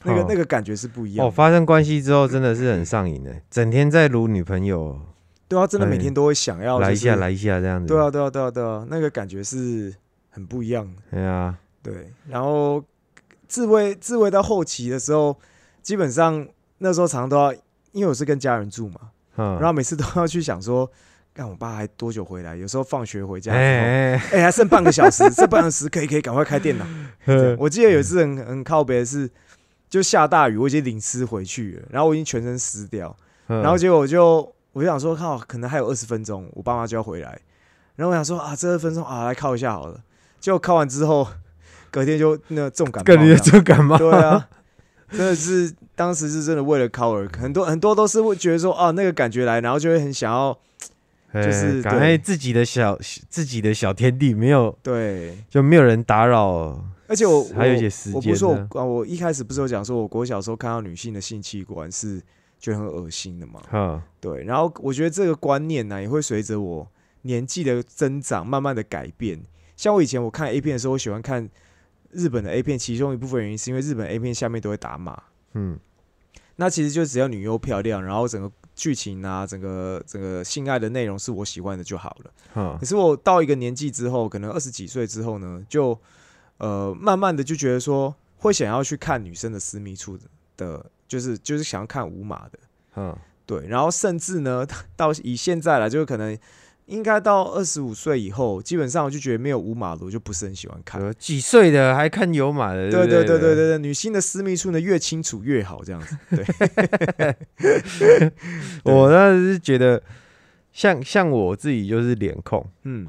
[0.03, 1.33] 那个、哦那个感觉是不一样哦，的。
[1.33, 4.99] 发生关系之后真的是很上瘾的，整天在撸女朋友，
[5.49, 7.87] 对啊，真的每哎天都会想要、来一下，就是来一下这样子。
[7.87, 9.95] 对啊，，对啊，对啊，对啊，那个感觉是
[10.31, 11.03] 很不一样的。
[11.11, 12.83] 对啊，对，然后
[13.47, 15.37] 自慰自慰到后期的时候，
[15.83, 16.47] 基本上
[16.79, 17.53] 那时候常常都要，
[17.93, 19.01] 因为我是跟家人住嘛，
[19.37, 20.91] 嗯，然后每次都要去想说，
[21.35, 22.55] 看我爸还多久回来？
[22.55, 26.87] 有时候放学回家哎哎、还剩半个小时，这半个小时可以可以赶快开电脑。
[27.59, 29.29] 我记得有一次很很靠北的是，
[29.91, 33.17] 就下大雨，我已经淋湿回去了，然后我已经全身湿掉，
[33.49, 37.41] 然然后结果我就我就想说，靠，可能还有二十分钟，我爸妈就要回来，
[37.97, 40.01] 然后我想说啊，这二十分钟啊，来靠一下好了。
[40.39, 41.27] 结果靠完之后，
[41.91, 43.99] 隔天就那重感冒感觉这样，就感冒。
[43.99, 44.49] 对啊。
[45.11, 50.59] 真的是，当时是真的为了靠而，很多很多都是会觉得说啊，那个感觉来，然后就会很想要，
[51.35, 52.97] 就是哎赶对自己的小
[53.29, 56.85] 自己的小天地，没有对，就没有人打扰。
[57.07, 62.19] 而且我还有一些时间我不是说我啊，我一开始不是有讲说，我国小时候看到女性的性器官是
[62.59, 63.61] 觉得很恶心的嘛？
[63.73, 66.91] 嗯，对，然后我觉得这个观念呢、也会随着我
[67.23, 69.39] 年纪的增长，慢慢的改变。
[69.77, 71.47] 像我以前我看 A 片的时候，我喜欢看
[72.11, 75.79] 日本的 A 片，其中一部分原因是因为日本 A 片下面都会打码，嗯，
[76.57, 82.31] 那其实就只要女优漂亮，然后整个剧情啊，整个整个性爱的内容是我喜欢的就好了。
[82.55, 82.77] 嗯。
[82.79, 85.99] 可，是我到一个年纪之后，可能二十几岁之后呢，就
[86.59, 90.25] 呃慢慢的就觉得说，会想要去看女生的私密处的，
[90.57, 92.59] 的就是就是想要看无码的，
[92.97, 93.17] 嗯，
[93.47, 94.67] 对，然后甚至呢，
[94.97, 96.37] 到以现在来，就是可能
[96.87, 101.01] 应该到二十五岁以后，基本上我就觉得没有无码的，我就不是很喜欢看。
[101.01, 102.91] 有几岁的还看有码的？
[102.91, 106.17] 对对对对对对，女性的私密处呢越清楚越好，这样子。
[106.29, 106.45] 对，
[108.85, 110.03] 我呢是觉得，
[110.73, 113.07] 像像我自己就是脸控，嗯，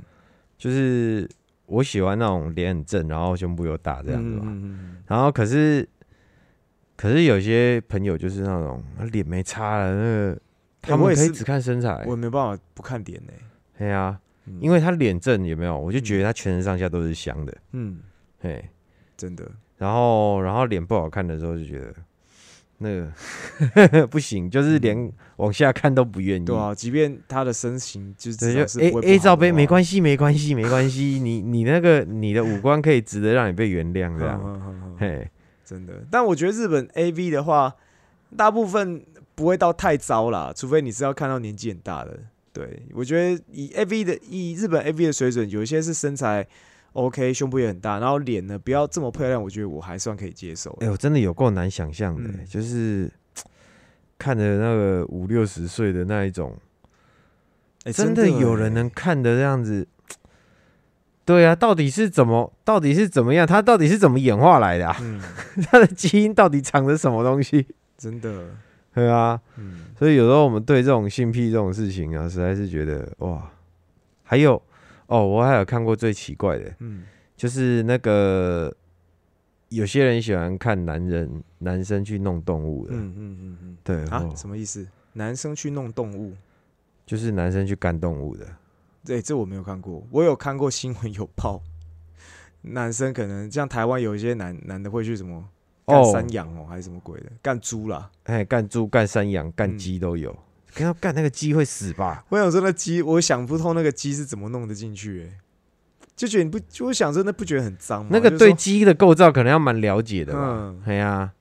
[0.58, 1.28] 就是
[1.66, 4.44] 我喜欢那种脸很正，然后胸部又大这样子嘛。
[4.46, 5.88] 嗯然后可是
[6.96, 10.40] 可是有些朋友就是那种脸没差了，那个
[10.82, 12.16] 他们可以只看身材嗯，我。
[12.16, 13.34] 没办法不看脸呢、
[13.78, 18.00] 哎呀，嗯因为他脸正有没有，我就觉得他全身上下都是香的，嗯，
[18.40, 18.64] 嘿，
[19.18, 21.94] 真的，然后然后脸不好看的时候就觉得
[22.78, 22.90] 那
[23.90, 26.44] 个 不行，就是连往下看都不愿意。
[26.44, 31.20] 嗯对啊，即便他的身形就是对，至就少是 A A 罩杯没关系，没关系，没关系。
[31.24, 34.42] 你你那个你的五官可以值得让你被原谅这样。
[34.44, 35.30] 嗯嗯嗯嗯嘿，
[35.64, 35.94] 真的。
[36.12, 37.74] 但我觉得日本 A V 的话，
[38.38, 39.04] 大部分
[39.36, 42.20] 不会到太糟啦，除非你是要看到年纪很大的。
[42.56, 46.48] 对我觉得以 A V 的以日本 A V 的水准，有一些是身材
[46.94, 50.72] OK，胸部也很大，然后脸呢不要这么漂亮，我觉得我还算可以接受。
[50.80, 53.12] 哎呦，真的有够难想象的、嗯就是
[54.18, 56.58] 看着那个五六十岁的那一种，
[57.84, 59.86] 哎真的有人欸能看的这样子。
[61.26, 63.46] 对啊，到底是怎么，到底是怎么样？
[63.46, 64.96] 他到底是怎么演化来的啊？
[65.02, 65.20] 嗯，
[65.70, 67.66] 他的基因到底藏着什么东西？
[67.98, 68.56] 真的，
[68.96, 73.52] 对啊，嗯所以有时候我们对这种性癖这种事情啊，实在是觉得哇。
[74.24, 74.60] 还有
[75.06, 77.04] 哦，我还有看过最奇怪的，嗯
[77.38, 78.76] 就是那个
[79.70, 84.88] 有些人喜欢看男人男生去弄动物的，嗯嗯嗯嗯对啊哦，什么意思？
[85.14, 86.34] 男生去弄动物？
[87.06, 88.48] 就是男生去干动物的。
[89.06, 91.62] 对，这我没有看过，我有看过新闻有报，
[92.62, 95.48] 男生可能像台湾有一些男男的会去什么
[95.86, 98.10] 干哦山羊哦，还是什么鬼的，干猪啦。
[98.24, 100.36] 哎，干猪、干山羊、干嗯鸡都有。
[100.74, 102.26] 跟他干那个鸡会死吧？
[102.30, 105.38] 我想说那鸡，我想不通那个鸡是怎么弄得进去、欸，
[106.18, 108.10] 就觉得你不，就我想说那不觉得很脏吗？
[108.12, 110.82] 那个对鸡的构造可能要蛮了解的吧嗯？
[110.86, 111.32] 哎呀，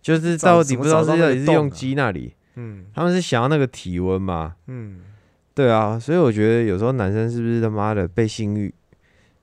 [0.00, 4.54] 就是到底不知道是到底是用鸡那里，嗯他们是想要那个体温嘛？
[4.68, 5.00] 嗯，
[5.54, 8.72] 对啊，所以我觉得有时候男生是不是他妈的被性欲，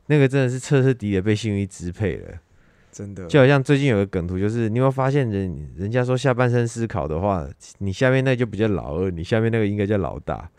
[0.05, 2.39] 那个真的是彻彻底底地被性欲支配了。
[2.95, 7.45] 真的，就好像最近有个梗图，就是你有没有发现人人家说下半身思考的话，
[7.79, 10.49] 你下面那就比较老二，你下面那个应该叫老大，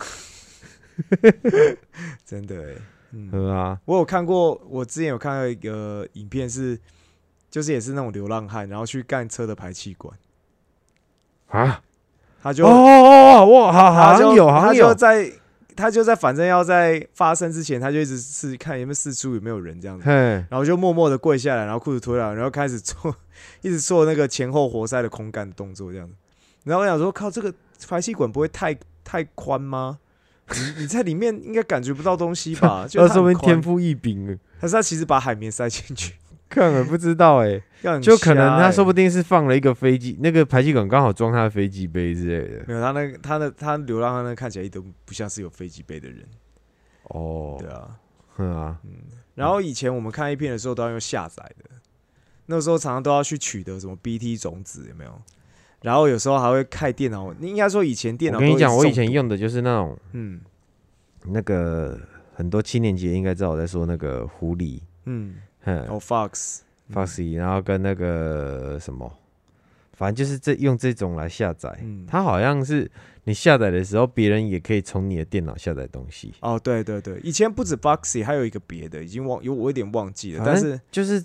[2.27, 2.77] 真的、欸，
[3.13, 3.81] 嗯，对吧？
[3.87, 6.79] 我有看过，我之前有看到一个影片是，
[7.51, 10.15] 就是也是那种流浪汉，然后去干车的排气管，
[11.49, 11.81] 啊，
[12.43, 15.33] 他就哦哦哦，哇，好像有，好他像有，就在
[15.77, 23.15] 他就在反正要在发生之前，他就一直是看有没有四处有没有人这样子，嘿，然后就默默的跪下来，然后裤子脱掉，然后开始做
[23.61, 26.15] 一直做那个前后活塞的空干的动作这样子。
[26.65, 27.53] 然后我想说，靠，这个
[27.89, 29.99] 排气管不会太太宽吗？
[30.51, 32.87] 你你在里面应该感觉不到东西吧？
[32.91, 36.15] 就说明天，赋异禀，还是他其实把海绵塞进去，
[36.49, 37.61] 看了不知道哎，
[38.01, 42.65] 就可能他说不定是放了一个飞机，那个排气管刚好装他的飞机杯之类的。
[42.67, 46.25] 没有他那个他的他流浪汉那看起来一点都不像是有飞机杯的人，
[47.05, 47.57] 哦。
[47.59, 47.99] 对，啊。
[48.39, 48.91] 嗯啊，嗯。
[49.35, 51.71] 然后以前我们看 A 片的时候都要用下载的，
[52.47, 55.23] 那时候常常都要去取得什么 BT 种子有没有？
[55.83, 60.41] 然后有时候还会开电脑，你应该说以前电脑我跟你讲，我以前用的就是那种嗯。
[61.29, 61.99] 那个
[62.35, 65.35] 很多七年级应该知道我在说那个狐狸，嗯
[65.67, 66.61] 哼哦 Fox
[66.91, 69.13] Foxy，然后跟那个什么，
[69.93, 71.79] 反正就是这用这种来下载。
[71.83, 72.07] 嗯。
[72.09, 72.91] 它好像是
[73.25, 81.25] 你下载的时候，别人也可以从你的电脑下载东西，哦对对对，以前不止 Foxy，还有一个别的，已经忘有我有点忘记了，反正但是就是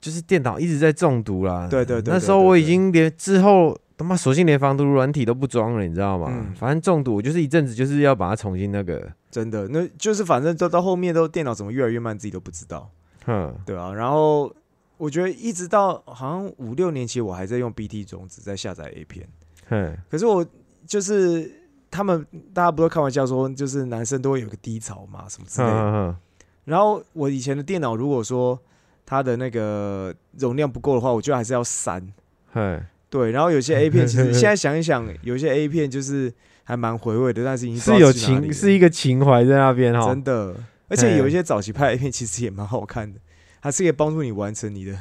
[0.00, 1.66] 就是电脑一直在中毒啦。
[1.68, 6.28] 对对对那时候我已经连之后他妈索性连防毒软体都不装了，你知道吗？
[6.30, 6.54] 嗯。
[6.54, 12.88] 反正中毒，我就是一阵子就是要把它重新那个，真的那就是反正到到后面都电脑怎么越来越慢，自己都不知道，
[13.24, 14.52] 哼，对啊，然后
[14.96, 19.28] 我觉得一直到好像五六年前，我还在用 BT 种子在下载 A 片。
[19.68, 20.44] 哼，可是我
[20.86, 21.50] 就是
[21.90, 26.16] 他们，大家不都开玩笑说，就是男生都会有个低潮嘛，什么之类的。
[26.64, 28.58] 然后我以前的电脑，如果说
[29.06, 32.12] 它的那个容量不够的话，我就还是要删。
[32.52, 36.32] 哼，对，然后有些 A 片，其实 现在想一想，有些 A 片就是
[36.64, 40.06] 还蛮回味的，但是已经有情，是一个情怀在那边哈。
[40.08, 40.54] 真的。
[40.90, 43.18] 而且有一些早期拍的片，其实也蛮好看的，
[43.62, 44.94] 它是可以帮助你完成你的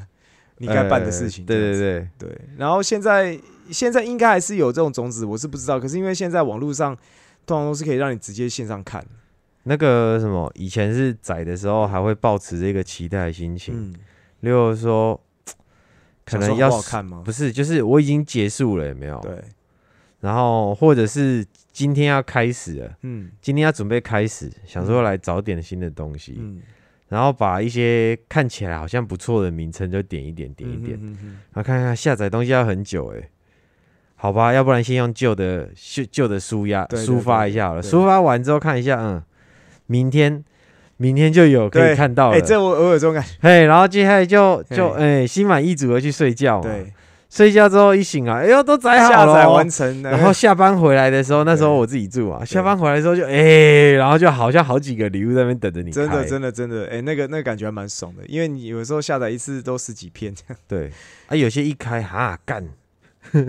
[0.60, 1.44] 你该办的事情。
[1.44, 2.08] 呃对对对。
[2.20, 3.38] 对，然后现在
[3.72, 5.80] 现在应该还是有这种种子，我是不知道。
[5.80, 6.96] 可是因为现在网络上
[7.46, 9.06] 通常都是可以让你直接线上看，
[9.64, 13.94] 那个什么，以前是载的时候还会抱持这个期待的心情，嗯，
[14.42, 15.20] 例如说
[16.26, 17.24] 可能要好好看吗？
[17.26, 19.20] 不是，就是我已经结束了，有没有？
[19.22, 19.44] 对，
[20.22, 23.32] 然后或者是今天要开始了，嗯。
[23.41, 26.61] 今天要准备开始，想说来找点新的东西，嗯，
[27.07, 33.30] 然后把一些看起来好像不错的名称就点一点，点一点，然后看看下载东西要很久哎、
[34.15, 39.24] 好吧，要不然先用旧的旧旧的书压抒发一下好了，抒发完之后看一下，嗯，
[39.88, 40.43] 明天
[40.97, 45.22] 明天就有可以看到了，这我我有这种感觉，嘿，然后接下来就就嘿。
[45.22, 46.93] 哎、心满意足的去睡觉嘛，对，
[47.30, 49.32] 睡觉之后一醒来，哎呦都载好了。
[49.32, 60.34] 哦，下载完成了，然后下班回来的时候，那时候我自己住啊，下班回来的时候就哎、然后就好像好几个礼物在那边等着你真的真的真的，哎、那个那个感觉还蛮爽的，因为你有时候下载一次都十几片。
[60.34, 60.58] 这样。
[60.68, 60.92] 对。
[61.28, 62.68] 啊，有些一开哈干，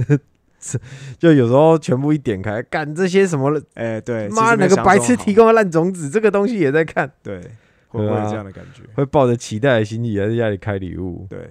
[1.19, 7.41] 就有时候全部一点开干这些什么哎、对，妈其实没有哪个白痴提供的烂种子，这个东西也在看，对，
[7.89, 8.83] 会不会有这样的感觉？
[8.95, 11.49] 会抱着期待的心情在家里开礼物，对，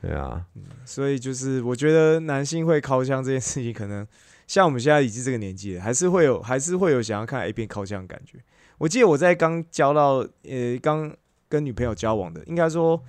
[0.00, 0.44] 对啊，
[0.84, 4.06] 所以就是我觉得男性会靠枪这件事情，可能
[4.46, 8.38] 像我们现在已经这个年纪了，还是会有还是会有想要看 A 片靠枪的感觉。
[8.78, 11.12] 我记得我在刚交到呃刚
[11.48, 13.02] 跟女朋友交往的，应该说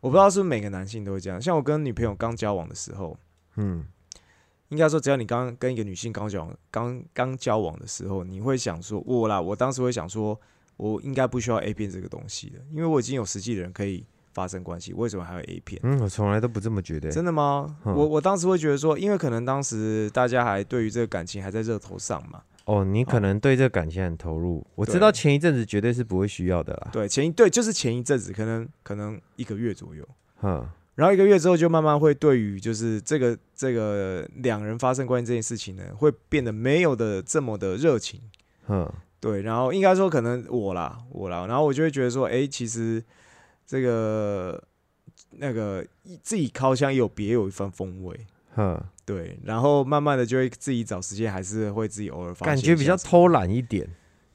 [0.00, 1.40] 我不知道是不是每个男性都会这样。
[1.40, 3.16] 像我跟女朋友刚交往的时候，
[3.56, 3.84] 嗯，
[4.68, 10.38] 应该说只要你刚跟一个女性刚交往刚刚交往的时候，你会想说我啦，我当时会想说，
[10.76, 14.04] 我应该不需要 A 片这个东西的，因为我已经有实际的人可以
[14.36, 15.80] 发生关系，为什么还有 A 片？
[15.82, 17.74] 嗯，我从来都不这么觉得，真的吗？
[17.86, 22.42] 嗯我我当时会觉得说，因为可能当时大家还对于这个感情还在热头上嘛。
[22.66, 30.06] 哦，你可能对这个感情很投入，我知道前一阵子绝对是不会需要的啦，对，前一对就是前一阵子，可能可能一个月左右，
[30.42, 38.20] 嗯，然后一个月之后就慢慢会对于就是这个这个两人发生关系这件事情呢，会变得没有的这么的热情。
[38.68, 43.00] 嗯，对，然后应该说可能我啦，我啦，然后我就会觉得说，哎、其实
[43.66, 44.62] 这个
[45.30, 45.84] 那个
[46.22, 48.18] 自己烤箱也有别有一番风味。
[48.54, 53.28] 哼，对，然后慢慢的就会自己找时间，还是会自己偶尔发感觉比较偷。
[53.28, 53.86] 懒一点，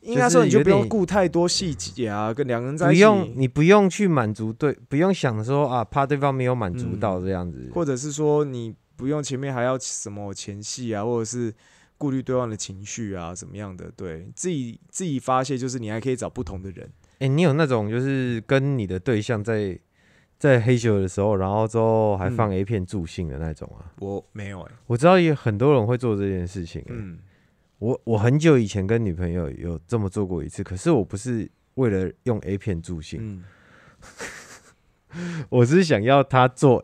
[0.02, 11.52] 应该说你就不用顾太多细节啊，跟两个人在一起，不用你不用去满足对，不用想说啊，怕对方没有满足嗯到这样子，或者是说你不用前面还要什么前戏啊，或者是
[11.98, 13.92] 顾虑对方的情绪啊，怎么样的？
[13.98, 16.88] 对自己自己发泄，就是你还可以找不同的人。
[17.22, 19.80] 哎、你有那种就是跟你的对象在
[20.39, 23.93] 在黑咻的时候，然后之后还放嗯 A 片助兴的那种啊？
[23.99, 26.88] 我没有哎、我知道有很多人会做这件事情、欸。
[26.89, 27.19] 嗯，
[27.78, 33.43] 我我很久以前跟女朋友有这么做过一次，可是我不是为了用 A 片助兴，嗯，
[35.49, 36.84] 我是想要她做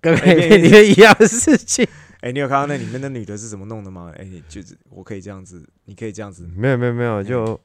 [0.00, 1.84] 跟 A 片片里面一样的事情。
[2.22, 4.12] 哎、你有看到那里面的女的是怎么弄的吗？
[4.16, 7.60] 哎、就是我可以这样子，你可以这样子，没有没有没有，就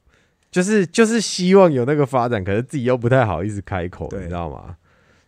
[0.49, 4.77] 就是就是希望有那个发展，可是自己又不太好意思开口，你知道吗？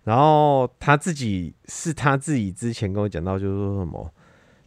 [0.04, 4.14] 然后他自己是他自己之前跟我讲到，就是说什么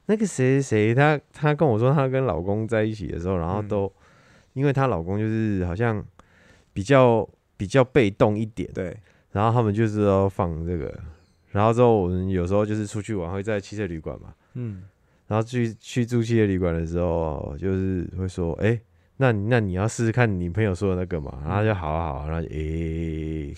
[0.07, 3.69] 那个谁谁谁，他他跟我说她跟老公在一起的时候，然后嗯。
[3.69, 3.93] 都、
[4.53, 6.05] 因为她老公就是好像
[6.75, 7.27] 比较
[7.57, 8.95] 比较被动一点，对，
[9.31, 10.93] 然后他们就是要放这个，
[11.53, 14.83] 然后之后我们有时候就是出去玩会在汽车旅馆嘛，嗯，
[15.29, 18.79] 然后去去住汽车旅馆的时候，就是会说，哎、
[19.23, 23.55] 那你那你要试试看你朋友说的那个嘛，然后就好啊好啊，然后诶，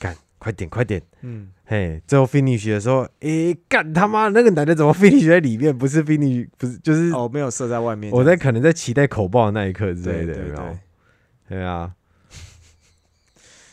[0.00, 10.78] 干、快点快点，嗯，嘿，最后 finish 的时候，诶，干他妈那个男的怎么 finish 在里面，不是 finish 不是就是哦，没有射在外面我在可能在期待口爆的那一刻之类的，对对有没有？
[11.48, 11.92] 对，对啊，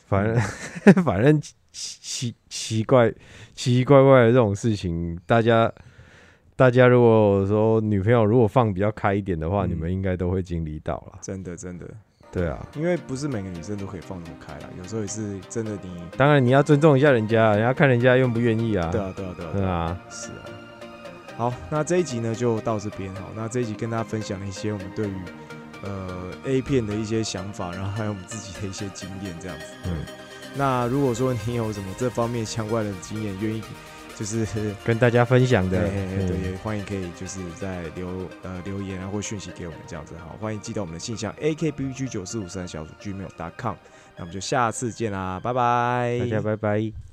[0.08, 0.36] 反正
[1.06, 1.56] 反正奇
[2.02, 3.10] 奇奇怪
[3.56, 5.72] 奇奇怪怪的这种事情，大家
[6.60, 11.18] 大家如果说女朋友如果放比较开一点的话，嗯你们应该都会经历到了。
[11.22, 11.86] 真的真的，
[12.34, 18.90] 对啊，因为不是每个女生都可以放那么开啦，有时候也是真的你，当然你要尊重一下人家，人家看人家愿不愿意啊。
[18.92, 20.44] 对啊对啊对啊对啊，是啊。
[21.38, 23.32] 好，那这一集呢就到这边好。
[23.34, 25.14] 那这一集跟大家分享了一些我们对于
[25.82, 29.66] 呃 A 片的一些想法，然后还有我们自己的一些经验这样子。
[29.86, 30.04] 嗯，
[30.58, 33.64] 那如果说你有什么这方面相关的经验，愿意
[34.20, 34.46] 就是
[34.84, 38.08] 跟大家分享的，对也欢迎可以就是在留
[38.44, 43.76] 呃留言啊或讯息给我们这样子好，欢迎寄到我们的信箱 a k b g 九四五三小组 gmail.com。
[44.18, 47.09] 那我们就下次见啦，拜拜，大家拜拜。